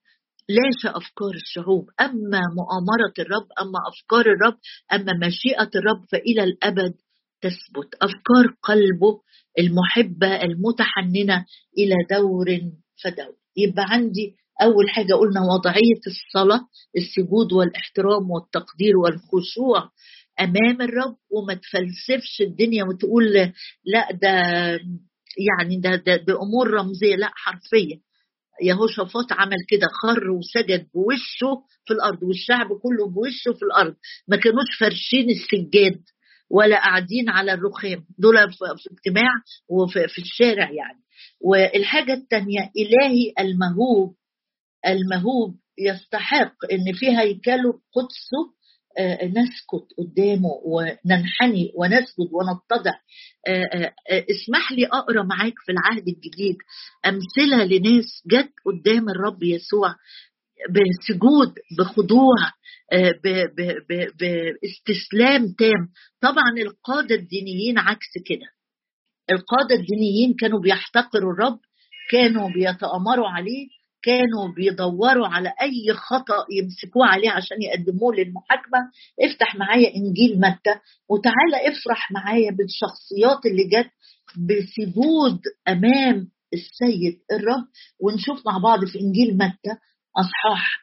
لاشى 0.49 0.97
أفكار 0.97 1.31
الشعوب 1.35 1.89
أما 2.01 2.41
مؤامرة 2.57 3.15
الرب 3.19 3.47
أما 3.61 3.79
أفكار 3.93 4.21
الرب 4.21 4.59
أما 4.93 5.27
مشيئة 5.27 5.71
الرب 5.77 6.05
فإلى 6.13 6.45
الأبد 6.45 6.95
تثبت. 7.41 7.95
أفكار 8.03 8.55
قلبه 8.63 9.21
المحبة 9.59 10.43
المتحننة 10.43 11.45
إلى 11.79 11.95
دور 12.11 12.47
فدور 13.05 13.35
يبقى 13.57 13.85
عندي 13.89 14.37
أول 14.63 14.91
حاجة 14.91 15.15
قلنا 15.15 15.41
وضعية 15.41 16.01
الصلاة 16.07 16.61
السجود 16.97 17.53
والاحترام 17.53 18.31
والتقدير 18.31 18.97
والخشوع 18.97 19.91
أمام 20.41 20.83
الرب. 20.83 21.17
وما 21.31 21.55
تفلسفش 21.55 22.41
الدنيا 22.41 22.85
وتقول 22.85 23.25
لا 23.85 24.13
ده 24.23 24.29
يعني 25.49 25.77
ده, 25.81 25.97
ده, 25.97 26.35
امور 26.43 26.71
رمزية 26.71 27.17
لا 27.17 27.31
حرفية. 27.35 28.08
يهوشافاط 28.63 29.33
عمل 29.33 29.57
كده 29.69 29.87
خر 30.03 30.31
وسجد 30.31 30.87
بوشه 30.95 31.63
في 31.85 31.95
الأرض 31.95 32.23
والشعب 32.23 32.67
كله 32.67 33.09
بوشه 33.09 33.53
في 33.59 33.63
الأرض. 33.63 33.95
ما 34.29 34.37
كانوش 34.37 34.79
فرشين 34.81 35.31
السجاد 35.31 36.01
ولا 36.51 36.77
قاعدين 36.77 37.29
على 37.29 37.53
الرخام. 37.53 38.05
دول 38.19 38.37
في 38.53 38.91
اجتماع 38.93 39.31
وفي 39.69 40.19
الشارع 40.19 40.71
يعني. 40.71 41.03
والحاجة 41.41 42.13
الثانية 42.15 42.71
إلهي 42.77 43.33
المهوب. 43.39 44.15
المهوب 44.87 45.57
يستحق 45.79 46.55
إن 46.73 46.93
في 46.93 47.19
هيكله 47.19 47.73
قدسه 47.73 48.58
نسكت 49.25 49.87
قدامه 49.99 50.51
وننحني 50.65 51.73
ونسجد 51.75 52.29
ونتضع 52.33 52.93
آه، 53.49 53.93
آه، 54.11 54.25
اسمح 54.31 54.73
لي 54.73 54.87
أقرأ 54.87 55.23
معاك 55.23 55.55
في 55.67 55.73
العهد 55.73 56.09
الجديد 56.09 56.57
أمثلة 57.07 57.65
لناس 57.65 58.23
جت 58.27 58.53
قدام 58.67 59.09
الرب 59.09 59.43
يسوع 59.43 59.95
بسجود 60.71 61.55
بخضوع 61.79 62.37
باستسلام 64.21 65.53
تام. 65.59 65.89
طبعا 66.21 66.51
القادة 66.59 67.15
الدينيين 67.15 67.79
عكس 67.79 68.13
كده. 68.27 68.47
القادة 69.31 69.75
الدينيين 69.75 70.35
كانوا 70.41 70.61
بيحتقروا 70.61 71.33
الرب 71.33 71.59
كانوا 72.11 72.51
بيتأمروا 72.51 73.29
عليه 73.29 73.69
كانوا 74.03 74.49
بيدوروا 74.57 75.27
على 75.27 75.49
أي 75.63 75.95
خطأ 75.95 76.47
يمسكوه 76.53 77.07
عليه 77.07 77.31
عشان 77.31 77.57
يقدموه 77.63 78.15
للمحاكمة 78.15 78.79
افتح 79.21 79.57
معايا 79.57 79.95
إنجيل 79.97 80.41
متى 80.41 80.81
وتعالى 81.09 81.69
افرح 81.69 82.11
معايا 82.13 82.51
بالشخصيات 82.51 83.47
اللي 83.47 83.65
جت 83.65 83.91
بسجود 84.37 85.41
أمام 85.69 86.29
السيد 86.55 87.19
الرب 87.33 87.65
ونشوف 88.01 88.47
مع 88.47 88.59
بعض 88.59 88.85
في 88.85 89.01
إنجيل 89.01 89.35
متى. 89.39 89.77
أصحاح 90.21 90.83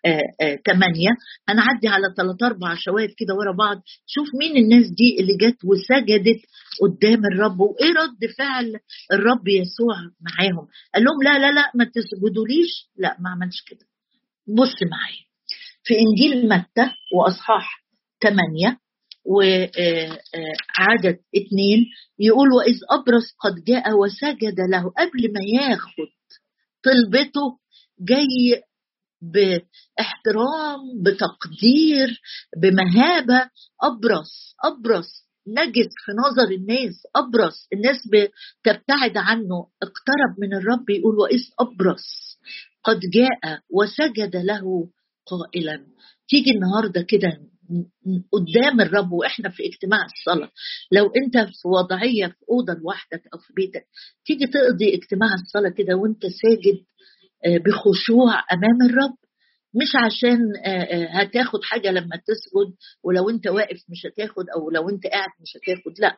8 0.65 1.09
آه، 1.09 1.11
آه، 1.11 1.15
هنعدي 1.49 1.87
على 1.87 2.13
ثلاث 2.17 2.43
أربع 2.43 2.75
شواهد 2.75 3.09
كده 3.17 3.33
ورا 3.35 3.55
بعض. 3.57 3.81
شوف 4.05 4.27
مين 4.39 4.57
الناس 4.57 4.87
دي 4.89 5.17
اللي 5.19 5.37
جت 5.37 5.57
وسجدت 5.65 6.41
قدام 6.81 7.25
الرب 7.25 7.59
وإيه 7.59 7.93
رد 7.93 8.31
فعل 8.37 8.75
الرب 9.13 9.47
يسوع 9.47 9.95
معاهم. 10.21 10.67
قال 10.93 11.03
لهم 11.03 11.23
لا 11.23 11.39
لا 11.39 11.51
لا 11.51 11.71
ما 11.75 11.85
تسجدوليش. 11.85 12.89
لا 12.97 13.17
ما 13.19 13.29
عملش 13.29 13.61
كده. 13.67 13.85
بص 14.47 14.75
معايا. 14.91 15.25
في 15.83 15.93
إنجيل 15.99 16.49
متى 16.49 16.91
وأصحاح 17.15 17.83
8 18.23 18.77
وعدد 19.25 21.05
آه، 21.05 21.19
اثنين 21.37 21.85
يقول 22.19 22.47
وإذ 22.53 22.77
أبرص 22.91 23.35
قد 23.43 23.63
جاء 23.67 23.93
وسجد 23.93 24.59
له 24.71 24.83
قبل 24.89 25.33
ما 25.33 25.41
ياخد 25.61 26.09
طلبته 26.83 27.57
جاي 27.99 28.61
باحترام 29.21 30.79
بتقدير 31.03 32.21
بمهابة. 32.61 33.49
أبرص 33.83 34.55
أبرص. 34.63 35.25
نجس 35.47 35.89
في 36.05 36.11
نظر 36.11 36.51
الناس. 36.51 36.95
أبرص. 37.15 37.67
الناس 37.73 37.97
بتبتعد 38.07 39.17
عنه. 39.17 39.67
اقترب 39.83 40.39
من 40.39 40.53
الرب. 40.53 40.89
يقول 40.89 41.15
وإذ 41.19 41.41
أبرص. 41.59 42.39
قد 42.83 42.99
جاء 42.99 43.59
وسجد 43.69 44.35
له 44.35 44.89
قائلا. 45.25 45.85
تيجي 46.29 46.51
النهارده 46.51 47.01
كده 47.01 47.39
قدام 48.31 48.81
الرب 48.81 49.11
وإحنا 49.11 49.49
في 49.49 49.65
اجتماع 49.65 50.05
الصلاة. 50.05 50.51
لو 50.91 51.05
أنت 51.05 51.37
في 51.37 51.67
وضعية 51.67 52.27
في 52.27 52.45
أوضة 52.49 52.73
لوحدك 52.73 53.23
أو 53.33 53.39
في 53.39 53.53
بيتك 53.53 53.85
تيجي 54.25 54.47
تقضي 54.47 54.95
اجتماع 54.95 55.29
الصلاة 55.33 55.69
كده 55.69 55.95
وأنت 55.95 56.21
ساجد 56.25 56.83
بخشوع 57.65 58.33
أمام 58.53 58.89
الرب. 58.89 59.15
مش 59.81 59.91
عشان 59.95 60.39
آه، 60.65 60.69
آه، 60.69 61.07
هتاخد 61.21 61.59
حاجة 61.63 61.91
لما 61.91 62.15
تسجد 62.15 62.75
ولو 63.03 63.29
أنت 63.29 63.47
واقف 63.47 63.77
مش 63.89 64.05
هتاخد 64.05 64.45
أو 64.55 64.69
لو 64.69 64.89
أنت 64.89 65.07
قاعد 65.07 65.29
مش 65.41 65.51
هتاخد 65.57 65.99
لا. 65.99 66.17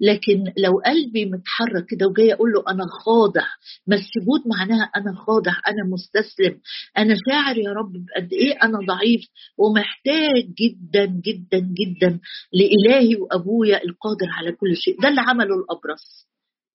لكن 0.00 0.52
لو 0.58 0.72
قلبي 0.86 1.24
متحرك 1.24 1.86
كده 1.88 2.06
وجاي 2.06 2.32
أقول 2.34 2.52
له 2.52 2.64
أنا 2.68 2.84
خاضع 3.04 3.46
ما 3.86 3.96
السجود 3.96 4.40
معناها 4.46 4.90
أنا 4.96 5.14
خاضع 5.26 5.52
أنا 5.68 5.84
مستسلم 5.92 6.60
أنا 6.98 7.14
شاعر 7.30 7.58
يا 7.58 7.70
رب 7.70 7.92
بقد 7.92 8.32
إيه 8.32 8.54
أنا 8.62 8.78
ضعيف 8.88 9.20
ومحتاج 9.58 10.44
جدا 10.62 11.04
جدا 11.04 11.58
جدا 11.58 12.20
لإلهي 12.52 13.16
وأبويا 13.16 13.84
القادر 13.84 14.26
على 14.38 14.52
كل 14.52 14.76
شيء. 14.76 15.00
ده 15.02 15.08
اللي 15.08 15.20
عمله 15.20 15.54
الأبرص. 15.54 16.26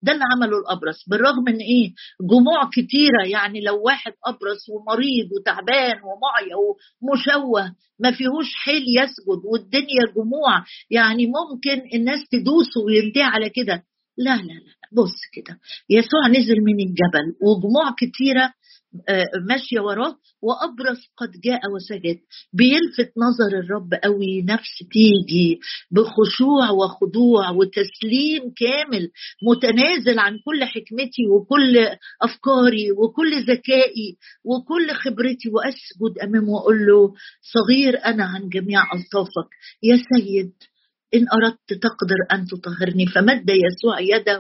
ده 0.04 0.12
اللي 0.12 0.24
عمله 0.36 0.58
الأبرص 0.58 1.10
بالرغم 1.10 1.44
من 1.48 1.58
إيه 1.58 1.94
جموع 2.22 2.70
كتيرة 2.74 3.24
يعني 3.26 3.62
لو 3.62 3.82
واحد 3.84 4.14
أبرص 4.26 4.70
ومريض 4.70 5.28
وتعبان 5.40 5.98
ومعيا 6.08 6.56
ومشوه 6.56 7.76
ما 8.00 8.12
فيهوش 8.12 8.54
حيل 8.56 8.84
يسجد 8.98 9.42
والدنيا 9.52 10.04
جموع 10.16 10.64
يعني 10.90 11.26
ممكن 11.26 11.82
الناس 11.94 12.20
تدوسه 12.32 12.82
وينتهي 12.86 13.24
على 13.24 13.50
كده. 13.50 13.84
لا 14.18 14.36
لا 14.36 14.42
لا 14.54 14.72
بص 14.92 15.16
كده 15.34 15.60
يسوع 15.90 16.28
نزل 16.30 16.56
من 16.62 16.80
الجبل 16.80 17.28
وجموع 17.42 17.96
كتيرة 18.00 18.54
آه، 19.10 19.26
ماشية 19.50 19.80
وراه 19.80 20.16
وابرص 20.42 21.00
قد 21.18 21.32
جاء 21.44 21.62
وسجد. 21.76 22.20
بيلفت 22.54 23.12
نظر 23.18 23.60
الرب 23.60 23.94
قوي 24.04 24.42
نفس 24.42 24.78
تيجي 24.92 25.60
بخشوع 25.92 26.70
وخضوع 26.72 27.50
وتسليم 27.50 28.42
كامل 28.58 29.10
متنازل 29.50 30.20
عن 30.20 30.38
كل 30.46 30.64
حكمتي 30.64 31.28
وكل 31.32 31.78
أفكاري 32.22 32.92
وكل 32.92 33.44
ذكائي 33.44 34.18
وكل 34.46 34.92
خبرتي. 34.92 35.50
وأسجد 35.50 36.20
أمامه 36.24 36.50
وأقول 36.50 36.86
له 36.88 37.14
صغير 37.54 38.06
أنا 38.06 38.24
عن 38.26 38.50
جميع 38.50 38.82
ألطافك 38.94 39.50
يا 39.84 39.98
سيد 40.14 40.54
إن 41.14 41.26
أردت 41.34 41.84
تقدر 41.84 42.16
أن 42.32 42.46
تطهرني 42.46 43.06
فمد 43.06 43.50
يسوع 43.50 44.00
يده 44.00 44.40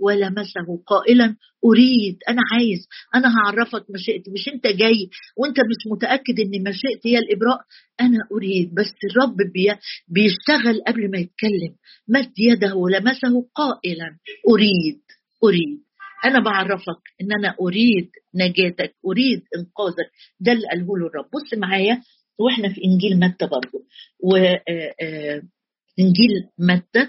ولمسه 0.00 0.82
قائلا 0.86 1.36
أريد 1.64 2.16
أنا 2.28 2.40
عايز 2.52 2.86
أنا 3.14 3.28
هعرفك 3.38 3.84
مشيئتي 3.90 4.30
مش 4.30 4.48
أنت 4.48 4.66
جاي 4.66 5.08
وأنت 5.36 5.56
مش 5.60 5.92
متأكد 5.92 6.40
إن 6.40 6.62
مشيئتي 6.68 7.08
هي 7.08 7.18
الإبراء؟ 7.18 7.58
أنا 8.00 8.18
أريد 8.32 8.74
بس 8.74 8.94
الرب 9.10 9.36
بي 9.36 9.74
بيشتغل 10.08 10.80
قبل 10.86 11.10
ما 11.10 11.18
يتكلم 11.18 11.74
مد 12.08 12.32
يده 12.38 12.74
ولمسه 12.74 13.46
قائلا 13.54 14.16
أريد 14.50 15.00
أريد. 15.44 15.80
أنا 16.24 16.40
بعرفك 16.40 17.02
إن 17.20 17.32
أنا 17.32 17.54
أريد 17.60 18.10
نجاتك 18.34 18.94
أريد 19.06 19.42
إنقاذك. 19.56 20.10
ده 20.40 20.52
اللي 20.52 20.66
قاله 20.68 20.98
له 20.98 21.06
الرب. 21.06 21.24
بص 21.24 21.58
معايا 21.58 22.02
وإحنا 22.38 22.68
في 22.68 22.80
إنجيل 22.84 23.18
متى 23.20 23.46
برضه؟ 23.46 23.84
و 24.24 24.36
آه، 24.36 24.62
آه، 25.02 25.42
إنجيل 26.00 26.30
متى؟ 26.58 27.08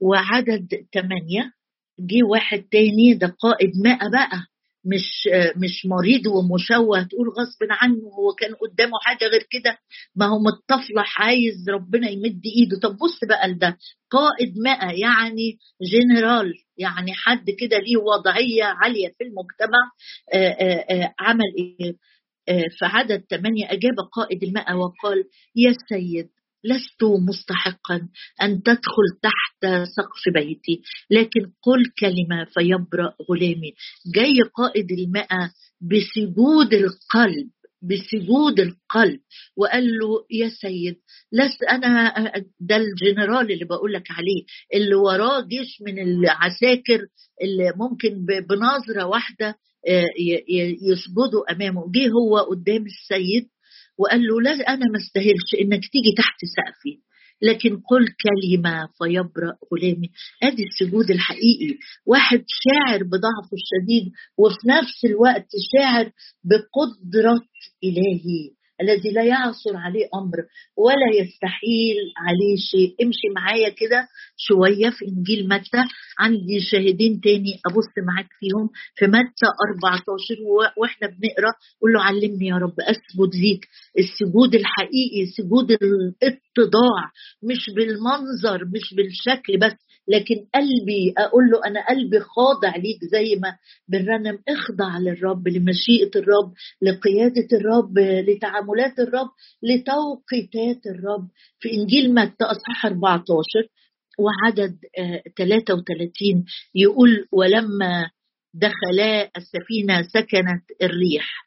وعدد 0.00 0.68
ثمانية. 0.94 1.52
جه 2.00 2.22
واحد 2.30 2.62
تاني 2.70 3.14
ده 3.14 3.26
قائد 3.40 3.70
ماء 3.84 4.10
بقى 4.10 4.40
مش 4.86 5.28
مش 5.56 5.86
مريض 5.86 6.26
ومشوه. 6.26 7.02
تقول 7.02 7.28
غصب 7.28 7.58
عنه 7.70 8.00
هو 8.18 8.32
كان 8.38 8.54
قدامه 8.54 8.92
حاجة 9.02 9.24
غير 9.24 9.46
كده؟ 9.50 9.78
ما 10.16 10.26
هو 10.26 10.38
متطفلح 10.38 11.22
عايز 11.22 11.68
ربنا 11.70 12.08
يمد 12.10 12.40
إيده. 12.56 12.78
طب 12.82 12.96
بص 12.96 13.24
بقى 13.28 13.48
لده. 13.48 13.78
قائد 14.10 14.58
ماء 14.58 14.98
يعني 14.98 15.58
جنرال 15.82 16.52
يعني 16.76 17.12
حد 17.14 17.50
كده 17.50 17.78
ليه 17.78 17.96
وضعية 17.96 18.64
عالية 18.64 19.08
في 19.18 19.24
المجتمع. 19.24 19.90
آآ 20.34 20.84
آآ 20.90 21.14
عمل 21.18 21.54
إيه؟ 21.58 21.92
في 22.78 22.84
عدد 22.84 23.24
ثمانية 23.30 23.66
أجاب 23.72 23.94
قائد 24.12 24.42
الماء 24.44 24.74
وقال 24.76 25.24
يا 25.56 25.74
سيد 25.88 26.28
لست 26.64 27.04
مستحقا 27.28 28.08
أن 28.42 28.62
تدخل 28.62 29.06
تحت 29.22 29.66
سقف 29.96 30.34
بيتي 30.34 30.82
لكن 31.10 31.40
قل 31.62 31.82
كلمة 32.00 32.44
فيبرأ 32.54 33.14
غلامي. 33.30 33.72
جاي 34.14 34.42
قائد 34.54 34.92
الماء 34.92 35.28
بسجود 35.80 36.74
القلب 36.74 37.50
بسجود 37.82 38.60
القلب. 38.60 39.20
وقال 39.56 39.84
له 39.84 40.08
يا 40.30 40.48
سيد 40.48 40.96
لست 41.32 41.62
أنا 41.62 42.14
ده 42.60 42.76
الجنرال 42.76 43.52
اللي 43.52 43.64
بقول 43.64 43.92
لك 43.92 44.10
عليه 44.10 44.44
اللي 44.74 44.94
وراه 44.94 45.40
جيش 45.40 45.82
من 45.86 45.98
العساكر 45.98 47.06
اللي 47.42 47.72
ممكن 47.76 48.26
بنظرة 48.48 49.04
واحدة 49.06 49.54
آه، 49.88 50.04
يسجدوا 50.90 51.52
أمامه. 51.52 51.90
جه 51.92 52.08
هو 52.10 52.38
قدام 52.38 52.84
السيد 52.86 53.48
وقال 53.98 54.22
له 54.26 54.40
لا 54.40 54.50
أنا 54.50 54.86
ما 54.92 54.98
استاهلش 54.98 55.50
إنك 55.60 55.80
تيجي 55.92 56.14
تحت 56.16 56.38
سقفي. 56.56 56.98
لكن 57.42 57.76
قل 57.90 58.06
كلمة 58.06 58.88
فيبرأ 58.98 59.56
غلامي. 59.72 60.10
أدي 60.42 60.64
السجود 60.64 61.10
الحقيقي. 61.10 61.78
واحد 62.06 62.44
شاعر 62.48 63.02
بضعفه 63.02 63.50
الشديد 63.60 64.12
وفي 64.38 64.68
نفس 64.68 65.04
الوقت 65.04 65.46
شاعر 65.72 66.12
بقدرة 66.44 67.40
إلهي. 67.84 68.50
الذي 68.80 69.10
لا 69.10 69.24
يعصر 69.24 69.76
عليه 69.76 70.08
أمر 70.14 70.38
ولا 70.76 71.08
يستحيل 71.20 71.96
عليه 72.16 72.56
شيء. 72.70 72.94
امشي 73.02 73.28
معايا 73.36 73.68
كده 73.68 74.08
شوية 74.36 74.90
في 74.90 75.04
إنجيل 75.08 75.48
متى. 75.48 75.82
عندي 76.18 76.60
شاهدين 76.70 77.20
تاني 77.20 77.60
أبص 77.66 77.92
معاك 78.06 78.28
فيهم. 78.40 78.70
في 78.96 79.06
متى 79.06 79.46
14 79.74 80.36
وإحنا 80.78 81.08
بنقرأ. 81.08 81.52
قول 81.80 81.92
له 81.92 82.02
علمني 82.02 82.46
يا 82.46 82.54
رب 82.56 82.80
أسجد 82.80 83.34
ليك. 83.34 83.66
السجود 83.98 84.54
الحقيقي 84.54 85.26
سجود 85.36 85.70
الاتضاع 85.70 87.02
مش 87.42 87.70
بالمنظر 87.76 88.64
مش 88.64 88.94
بالشكل 88.94 89.58
بس. 89.58 89.76
لكن 90.08 90.34
قلبي 90.54 91.14
أقول 91.18 91.44
له 91.50 91.60
أنا 91.66 91.88
قلبي 91.88 92.20
خاضع 92.20 92.76
ليك 92.76 93.04
زي 93.04 93.36
ما 93.36 93.56
بنرنم 93.88 94.38
اخضع 94.48 94.98
للرب 94.98 95.48
لمشيئة 95.48 96.10
الرب 96.16 96.52
لقيادة 96.82 97.48
الرب 97.52 97.98
لتعاملات 97.98 98.98
الرب 98.98 99.30
لتوقيتات 99.62 100.86
الرب. 100.86 101.28
في 101.58 101.72
إنجيل 101.72 102.14
متى 102.14 102.44
أصحاح 102.44 102.86
14 102.86 103.44
وعدد 104.18 104.76
33 105.36 106.36
آه، 106.36 106.44
يقول 106.74 107.26
ولما 107.32 108.10
دخلا 108.54 109.30
السفينة 109.36 110.02
سكنت 110.02 110.64
الريح. 110.82 111.43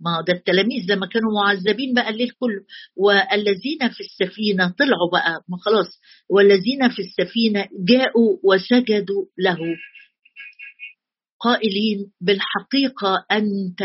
ما 0.00 0.20
ده 0.26 0.32
التلاميذ 0.32 0.84
لما 0.92 1.06
كانوا 1.06 1.32
معذبين 1.34 1.94
بقى 1.94 2.08
الليل 2.10 2.30
كله. 2.30 2.60
والذين 2.96 3.88
في 3.94 4.00
السفينة 4.00 4.68
طلعوا 4.78 5.10
بقى 5.12 5.44
ما 5.48 5.56
خلاص. 5.58 6.00
والذين 6.30 6.88
في 6.90 7.02
السفينة 7.02 7.68
جاءوا 7.88 8.38
وسجدوا 8.44 9.24
له. 9.38 9.58
قائلين 11.40 12.12
بالحقيقة 12.20 13.26
أنت 13.32 13.82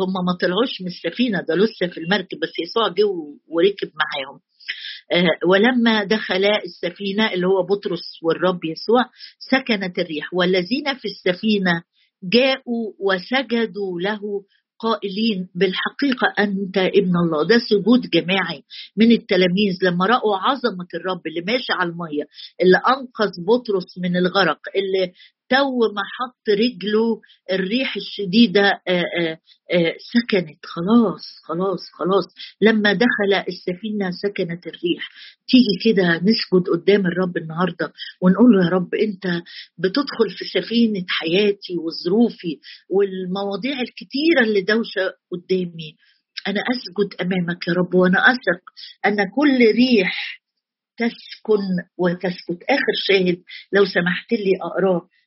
هم 0.00 0.12
ما 0.26 0.32
طلعوش 0.40 0.80
من 0.80 0.86
السفينة 0.86 1.40
ده 1.40 1.54
لسه 1.54 1.86
في 1.86 2.00
المركب 2.00 2.38
بس 2.42 2.52
يسوع 2.62 2.88
جه 2.88 3.04
وركب 3.48 3.90
معاهم. 3.94 4.40
آه، 5.12 5.48
ولما 5.48 6.04
دخلا 6.04 6.62
السفينة 6.64 7.32
اللي 7.32 7.46
هو 7.46 7.62
بطرس 7.62 8.18
والرب 8.22 8.64
يسوع 8.64 9.04
سكنت 9.38 9.98
الريح. 9.98 10.34
والذين 10.34 10.94
في 10.94 11.04
السفينة 11.08 11.82
جاءوا 12.22 12.92
وسجدوا 12.98 14.00
له. 14.00 14.20
قائلين 14.78 15.48
بالحقيقة 15.54 16.26
أنت 16.38 16.78
ابن 16.78 17.16
الله. 17.16 17.46
ده 17.46 17.58
سجود 17.58 18.00
جماعي 18.10 18.62
من 18.96 19.12
التلاميذ. 19.12 19.74
لما 19.82 20.06
رأوا 20.06 20.36
عظمة 20.36 20.88
الرب 20.94 21.26
اللي 21.26 21.40
ماشي 21.52 21.72
على 21.72 21.90
المية 21.90 22.24
اللي 22.62 22.76
أنقذ 22.76 23.32
بطرس 23.48 23.98
من 23.98 24.16
الغرق 24.16 24.60
اللي 24.76 25.12
تو 25.50 25.78
ما 25.94 26.02
حط 26.16 26.48
رجله 26.48 27.20
الريح 27.52 27.96
الشديدة 27.96 28.80
آه، 28.88 29.04
آه، 29.20 29.38
آه، 29.72 29.94
سكنت. 30.12 30.58
خلاص 30.66 31.24
خلاص 31.44 31.80
خلاص. 31.98 32.24
لما 32.60 32.92
دخل 32.92 33.44
السفينة 33.48 34.10
سكنت 34.10 34.66
الريح. 34.66 35.08
تيجي 35.48 35.74
كده 35.94 36.14
نسجد 36.16 36.68
قدام 36.72 37.06
الرب 37.06 37.36
النهاردة 37.36 37.92
ونقول 38.22 38.50
له 38.56 38.64
يا 38.64 38.70
رب 38.70 38.94
أنت 38.94 39.42
بتدخل 39.78 40.30
في 40.38 40.44
سفينة 40.60 41.04
حياتي 41.08 41.74
وظروفي 41.78 42.60
والمواضيع 42.90 43.80
الكتيرة 43.80 44.40
اللي 44.42 44.60
دوشة 44.60 45.12
قدامي. 45.32 45.96
أنا 46.48 46.60
أسجد 46.60 47.20
أمامك 47.20 47.68
يا 47.68 47.72
رب 47.72 47.94
وأنا 47.94 48.18
أثق 48.18 48.62
أن 49.06 49.16
كل 49.16 49.58
ريح 49.74 50.42
تسكن 50.98 51.62
وتسكت. 51.98 52.62
آخر 52.70 52.94
شاهد 53.08 53.42
لو 53.72 53.84
سمحت 53.84 54.32
لي 54.32 54.52
أقرأه. 54.62 54.96
آه، 54.96 55.17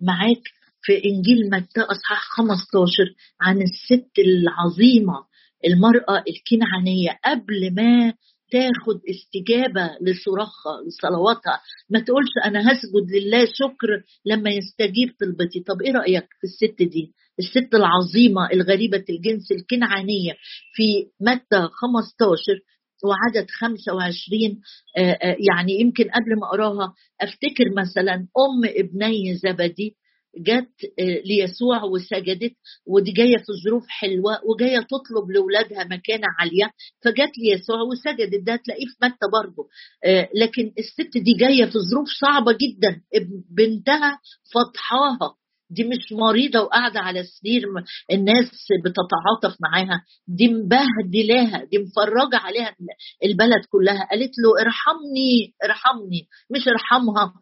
معاك 0.00 0.42
في 0.82 0.92
إنجيل 1.04 1.50
متى 1.50 1.80
أصحاح 1.80 2.20
15 2.36 3.14
عن 3.40 3.62
الست 3.62 4.10
العظيمة 4.18 5.24
المرأة 5.66 6.24
الكنعانية 6.28 7.18
قبل 7.24 7.74
ما 7.74 8.12
تاخد 8.50 9.00
استجابة 9.10 9.90
لصراخها 10.00 10.82
لصلواتها. 10.86 11.60
ما 11.90 12.00
تقولش 12.00 12.30
أنا 12.44 12.60
هسجد 12.72 13.10
لله 13.10 13.44
شكر 13.44 14.02
لما 14.26 14.50
يستجيب 14.50 15.08
طلبتي. 15.20 15.60
طب 15.60 15.82
إيه 15.82 15.92
رأيك 15.92 16.26
في 16.40 16.44
الست 16.44 16.82
دي؟ 16.82 17.12
الست 17.38 17.74
العظيمة 17.74 18.50
الغريبة 18.52 19.04
الجنس 19.10 19.52
الكنعانية 19.52 20.32
في 20.74 21.06
متى 21.20 21.68
15 21.72 22.42
وعدد 23.04 23.46
25 23.50 24.60
آه، 24.96 25.00
آه، 25.00 25.36
يعني 25.50 25.80
يمكن 25.80 26.04
قبل 26.04 26.36
ما 26.40 26.46
أقراها 26.46 26.94
أفتكر 27.20 27.64
مثلا 27.76 28.14
أم 28.14 28.64
ابني 28.64 29.34
زبدي 29.34 29.96
جت 30.38 30.70
آه، 31.00 31.20
ليسوع 31.24 31.84
وسجدت 31.84 32.52
ودي 32.86 33.12
جاية 33.12 33.36
في 33.36 33.52
ظروف 33.64 33.84
حلوة 33.88 34.40
وجاية 34.44 34.78
تطلب 34.80 35.30
لاولادها 35.30 35.84
مكانه 35.84 36.26
عالية 36.38 36.70
فجت 37.04 37.38
ليسوع 37.38 37.80
وسجدت. 37.80 38.42
ده 38.46 38.56
تلاقيه 38.56 38.86
في 38.86 38.96
متى 39.02 39.26
برضه. 39.32 39.68
لكن 40.34 40.72
الست 40.78 41.18
دي 41.18 41.32
جاية 41.32 41.64
في 41.64 41.78
ظروف 41.90 42.08
صعبة 42.20 42.52
جدا. 42.52 43.00
بنتها 43.50 44.18
فضحاها. 44.54 45.34
دي 45.70 45.84
مش 45.84 46.12
مريضة 46.12 46.60
وقاعدة 46.60 47.00
على 47.00 47.22
سرير 47.24 47.62
الناس 48.12 48.50
بتتعاطف 48.84 49.56
معاها. 49.60 50.04
دي 50.28 50.48
مبهدلاها 50.48 51.64
دي 51.64 51.78
مفرجة 51.78 52.36
عليها 52.36 52.76
البلد 53.24 53.64
كلها. 53.70 54.08
قالت 54.10 54.32
له 54.38 54.62
ارحمني 54.62 55.54
ارحمني. 55.64 56.28
مش 56.50 56.68
ارحمها. 56.68 57.32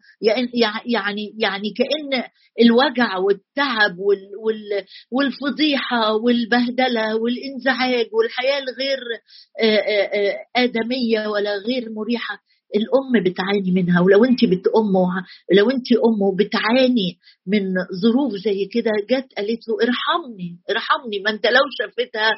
يعني 0.85 1.33
يعني 1.37 1.73
كأن 1.77 2.23
الوجع 2.61 3.17
والتعب 3.17 3.95
والفضيحة 5.11 6.13
والبهدلة 6.13 7.15
والانزعاج 7.15 8.07
والحياة 8.13 8.59
الغير 8.59 8.99
آدمية 10.55 11.27
ولا 11.27 11.55
غير 11.57 11.89
مريحة. 11.91 12.39
الأم 12.75 13.23
بتعاني 13.23 13.71
منها 13.71 14.01
ولو 14.01 14.25
انت 14.25 14.45
بت 14.45 14.67
امه 14.79 15.07
لو 15.57 15.69
انت 15.69 15.87
أمه 16.07 16.35
بتعاني 16.35 17.17
من 17.47 17.73
ظروف 18.01 18.33
زي 18.33 18.65
كده 18.65 18.91
جت 19.09 19.27
قالت 19.37 19.67
له 19.67 19.75
ارحمني 19.83 20.57
ارحمني 20.69 21.19
ما 21.25 21.29
انت 21.31 21.45
لو 21.45 21.61
شافتها 21.79 22.31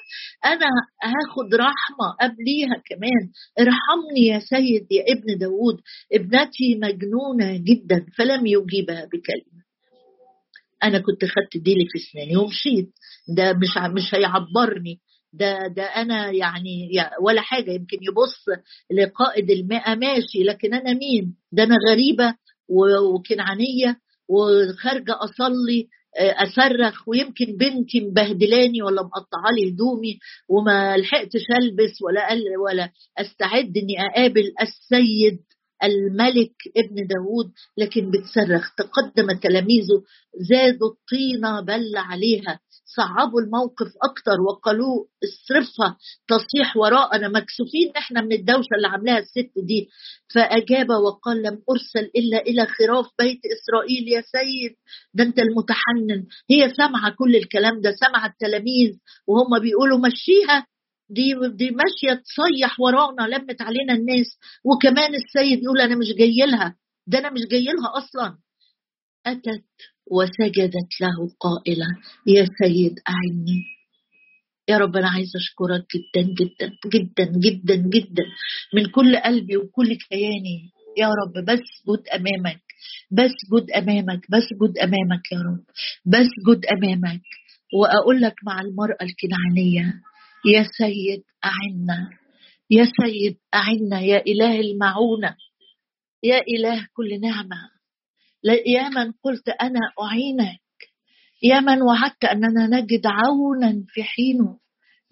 أنا 0.46 0.70
هاخد 1.04 1.56
رحمة 1.56 2.08
قبليها 2.22 2.82
كمان. 2.90 3.24
ارحمني 3.60 4.28
يا 4.28 4.40
سيد 4.40 4.88
يا 4.92 5.04
ابن 5.14 5.38
داوود 5.38 5.82
ابنتي 6.14 6.76
مجنونة 6.76 7.58
جدا 7.58 8.06
فلم 8.18 8.46
يجيبها 8.46 9.06
بكلمة. 9.06 9.64
أنا 10.84 11.00
كنت 11.00 11.26
خدت 11.26 11.64
ديلي 11.64 11.86
في 11.92 12.00
أسناني 12.00 12.38
ومشيت. 12.38 12.90
ده 13.28 13.54
مش 13.54 13.94
مش 13.96 14.16
هيعبرني. 14.16 15.00
ده 15.38 15.68
ده 15.68 15.84
أنا 15.84 16.32
يعني 16.32 16.90
ولا 17.22 17.42
حاجة 17.42 17.72
يمكن 17.72 17.98
يبص 18.02 18.46
لقائد 18.92 19.50
المئة 19.52 19.96
ماشي 19.96 20.44
لكن 20.44 20.74
أنا 20.74 20.94
مين؟ 20.94 21.36
ده 21.52 21.64
أنا 21.64 21.76
غريبة 21.90 22.36
وكنعانية 23.14 23.98
وخارجة 24.30 25.16
أصلي 25.24 25.88
أصرخ 26.20 27.08
ويمكن 27.08 27.46
بنتي 27.58 28.00
مبهدلاني 28.02 28.82
ولا 28.82 29.02
مقطعة 29.04 29.52
لي 29.58 29.70
هدومي 29.72 30.20
وما 30.50 30.98
لحقتش 30.98 31.42
ألبس 31.62 32.02
ولا 32.02 32.28
ولا 32.66 32.90
أستعد 33.18 33.78
إني 33.78 33.96
أقابل 34.10 34.54
السيد 34.62 35.40
الملك 35.84 36.54
ابن 36.78 37.08
داود 37.08 37.52
لكن 37.78 38.12
بتصرخ 38.12 38.76
تقدم 38.76 39.40
تلاميذه 39.40 40.04
زادوا 40.50 40.90
الطينة 40.90 41.62
بل 41.62 41.98
عليها. 41.98 42.60
صعبوا 42.96 43.42
الموقف 43.42 43.88
أكتر 44.04 44.42
وقالوا 44.42 45.06
اصرفها 45.24 45.98
تصيح 46.28 46.78
وراءنا 46.78 47.28
مكسوفين 47.28 47.92
إحنا 47.98 48.22
من 48.22 48.32
الدوشة 48.32 48.76
اللي 48.76 48.88
عاملاها 48.88 49.20
الست 49.20 49.52
دي. 49.58 49.90
فأجاب 50.36 50.90
وقال 50.90 51.42
لم 51.42 51.62
أرسل 51.72 52.12
إلا 52.16 52.38
إلى 52.42 52.66
خراف 52.66 53.06
بيت 53.20 53.40
إسرائيل 53.46 54.08
يا 54.08 54.22
سيد. 54.22 54.76
ده 55.14 55.24
أنت 55.24 55.40
المتحنن. 55.40 56.26
هي 56.52 56.74
سامعة 56.74 57.16
كل 57.18 57.36
الكلام 57.36 57.82
ده 57.82 57.92
سامعة 57.96 58.28
التلاميذ 58.28 58.92
وهم 59.28 59.60
بيقولوا 59.62 60.00
مشيها. 60.08 60.66
دي 61.10 61.34
دي 61.56 61.72
ماشية 61.72 62.22
تصيح 62.22 62.80
ورانا 62.80 63.36
لمت 63.36 63.62
علينا 63.62 63.94
الناس. 63.94 64.28
وكمان 64.66 65.16
السيد 65.16 65.64
يقول 65.64 65.82
أنا 65.82 65.96
مش 65.96 66.08
جاي 66.20 66.46
لها. 66.52 66.76
ده 67.08 67.20
أنا 67.20 67.30
مش 67.30 67.42
جاي 67.52 67.64
لها 67.64 67.98
أصلا. 67.98 68.38
أتت 69.26 69.64
وسجدت 70.12 70.92
له 71.02 71.30
قائله 71.40 71.88
يا 72.28 72.46
سيد 72.64 73.00
أعني. 73.10 73.64
يا 74.70 74.78
رب 74.78 74.96
أنا 74.98 75.10
عايزه 75.10 75.40
أشكرك 75.40 75.86
جدا 75.96 76.28
جدا 76.40 76.72
جدا 76.94 77.26
جدا 77.40 77.76
جدا. 77.76 78.24
من 78.74 78.86
كل 78.86 79.18
قلبي 79.18 79.58
وكل 79.58 79.96
كياني. 80.10 80.72
يا 80.98 81.08
رب 81.08 81.46
بسجد 81.46 82.08
أمامك. 82.16 82.62
بسجد 83.12 83.72
أمامك 83.76 84.22
بسجد 84.32 84.78
أمامك 84.78 85.32
يا 85.32 85.38
رب. 85.40 85.64
بسجد 86.06 86.66
أمامك. 86.66 87.22
وأقول 87.74 88.22
لك 88.22 88.36
مع 88.44 88.62
المرأة 88.62 88.98
الكنعانية 89.02 90.02
يا 90.48 90.64
سيد 90.78 91.24
أعنا. 91.46 92.10
يا 92.70 92.86
سيد 92.86 93.38
أعنا. 93.54 94.02
يا 94.02 94.24
إله 94.28 94.60
المعونة. 94.60 95.36
يا 96.24 96.42
إله 96.42 96.88
كل 96.94 97.22
نعمة. 97.22 97.70
يا 98.66 98.90
من 98.90 99.12
قلت 99.24 99.50
أنا 99.50 99.80
أعينك. 100.02 100.62
يا 101.44 101.60
من 101.60 101.82
وعدت 101.82 102.26
أننا 102.26 102.68
نجد 102.68 103.08
عونا 103.08 103.84
في 103.88 104.04
حينه 104.04 104.60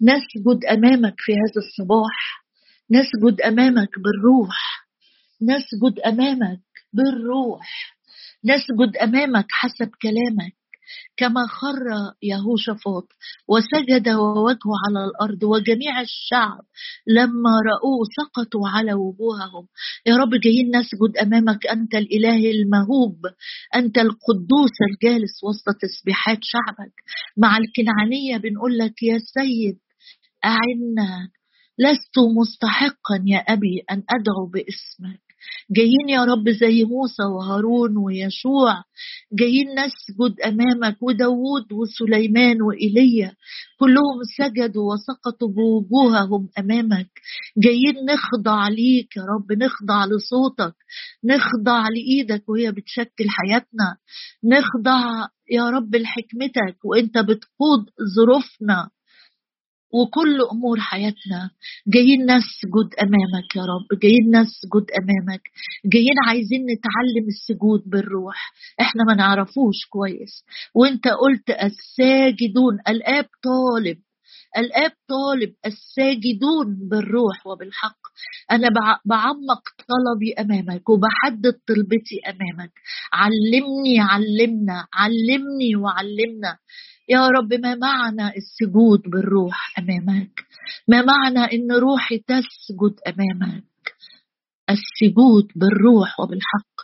نسجد 0.02 0.64
أمامك 0.64 1.14
في 1.18 1.32
هذا 1.32 1.60
الصباح. 1.66 2.44
نسجد 2.90 3.40
أمامك 3.40 3.90
بالروح. 3.98 4.56
نسجد 5.42 6.00
أمامك 6.06 6.60
بالروح. 6.92 7.96
نسجد 8.44 8.96
أمامك 9.02 9.46
حسب 9.50 9.90
كلامك. 10.02 10.56
كما 11.16 11.46
خر 11.46 11.84
يهوشافاط 12.22 13.08
وسجد 13.48 14.08
ووجهه 14.08 14.72
على 14.86 15.04
الأرض 15.04 15.42
وجميع 15.42 16.00
الشعب 16.00 16.64
لما 17.06 17.50
رأوه 17.50 18.00
سقطوا 18.16 18.68
على 18.68 18.94
وجوههم. 18.94 19.66
يا 20.06 20.16
رب 20.16 20.30
جايين 20.44 20.76
نسجد 20.76 21.16
أمامك 21.22 21.66
أنت 21.66 21.94
الإله 21.94 22.50
المهوب 22.50 23.18
أنت 23.74 23.98
القدوس 23.98 24.76
الجالس 24.90 25.44
وسط 25.44 25.76
تسبيحات 25.80 26.38
شعبك. 26.42 26.94
مع 27.36 27.56
الكنعانية 27.58 28.36
بنقول 28.36 28.78
لك 28.78 29.02
يا 29.02 29.18
سيد 29.18 29.78
أعنا 30.44 31.28
لست 31.78 32.18
مستحقا 32.40 33.22
يا 33.26 33.38
أبي 33.38 33.84
أن 33.90 34.02
أدعو 34.10 34.46
باسمك. 34.46 35.25
جايين 35.70 36.08
يا 36.08 36.24
رب 36.24 36.48
زي 36.50 36.84
موسى 36.84 37.22
وهارون 37.22 37.96
ويشوع 37.96 38.82
جايين 39.32 39.66
نسجد 39.68 40.40
أمامك 40.40 40.96
وداوود 41.02 41.72
وسليمان 41.72 42.62
وإيليا. 42.62 43.32
كلهم 43.80 44.18
سجدوا 44.38 44.92
وسقطوا 44.92 45.48
بوجوههم 45.48 46.48
أمامك. 46.58 47.10
جايين 47.58 47.94
نخضع 48.10 48.68
ليك 48.68 49.16
يا 49.16 49.22
رب 49.22 49.52
نخضع 49.52 50.04
لصوتك 50.04 50.74
نخضع 51.24 51.88
لإيدك 51.88 52.48
وهي 52.48 52.72
بتشكل 52.72 53.24
حياتنا. 53.28 53.96
نخضع 54.44 55.26
يا 55.50 55.70
رب 55.70 55.96
لحكمتك 55.96 56.76
وإنت 56.84 57.18
بتقود 57.18 57.90
ظروفنا. 58.16 58.90
وكل 59.96 60.36
أمور 60.52 60.80
حياتنا. 60.80 61.50
جايين 61.86 62.20
نسجد 62.22 62.88
أمامك 63.02 63.48
يا 63.56 63.62
رب. 63.62 63.98
جايين 64.02 64.26
نسجد 64.36 64.86
أمامك. 65.00 65.42
جايين 65.92 66.16
عايزين 66.26 66.62
نتعلم 66.62 67.26
السجود 67.28 67.82
بالروح. 67.86 68.52
إحنا 68.80 69.04
ما 69.04 69.14
نعرفوش 69.14 69.78
كويس. 69.90 70.44
وإنت 70.74 71.08
قلت 71.08 71.50
الساجدون. 71.50 72.74
الآب 72.88 73.26
طالب. 73.44 73.98
الآب 74.58 74.92
طالب 75.08 75.54
الساجدون 75.66 76.88
بالروح 76.88 77.46
وبالحق. 77.46 77.98
أنا 78.50 78.68
بعمق 79.04 79.62
طلبي 79.88 80.32
أمامك 80.38 80.88
وبحدد 80.88 81.54
طلبتي 81.68 82.20
أمامك. 82.28 82.72
علمني 83.12 84.00
علمنا 84.00 84.86
علمني 84.94 85.76
وعلمنا. 85.76 86.58
يا 87.08 87.28
رب 87.28 87.54
ما 87.54 87.74
معنى 87.74 88.36
السجود 88.36 89.00
بالروح 89.00 89.78
أمامك. 89.78 90.40
ما 90.88 91.02
معنى 91.02 91.38
إن 91.38 91.72
روحي 91.72 92.18
تسجد 92.18 92.94
أمامك. 93.06 93.64
السجود 94.70 95.46
بالروح 95.56 96.20
وبالحق. 96.20 96.76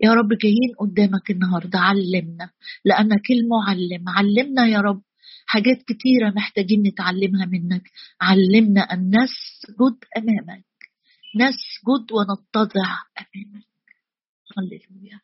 يا 0.00 0.14
رب 0.14 0.28
جايين 0.42 0.74
قدامك 0.80 1.30
النهارده 1.30 1.78
علمنا. 1.78 2.50
لأنك 2.84 3.30
المعلم. 3.30 4.08
علمنا 4.08 4.66
يا 4.66 4.80
رب. 4.80 5.02
حاجات 5.52 5.82
كتيرة 5.82 6.30
محتاجين 6.30 6.82
نتعلمها 6.82 7.46
منك. 7.46 7.90
علمنا 8.20 8.80
أن 8.80 9.10
نسجد 9.10 9.96
أمامك. 10.16 10.64
نسجد 11.36 12.12
ونتضع 12.12 12.90
أمامك. 13.18 13.66
هللويا. 14.58 15.20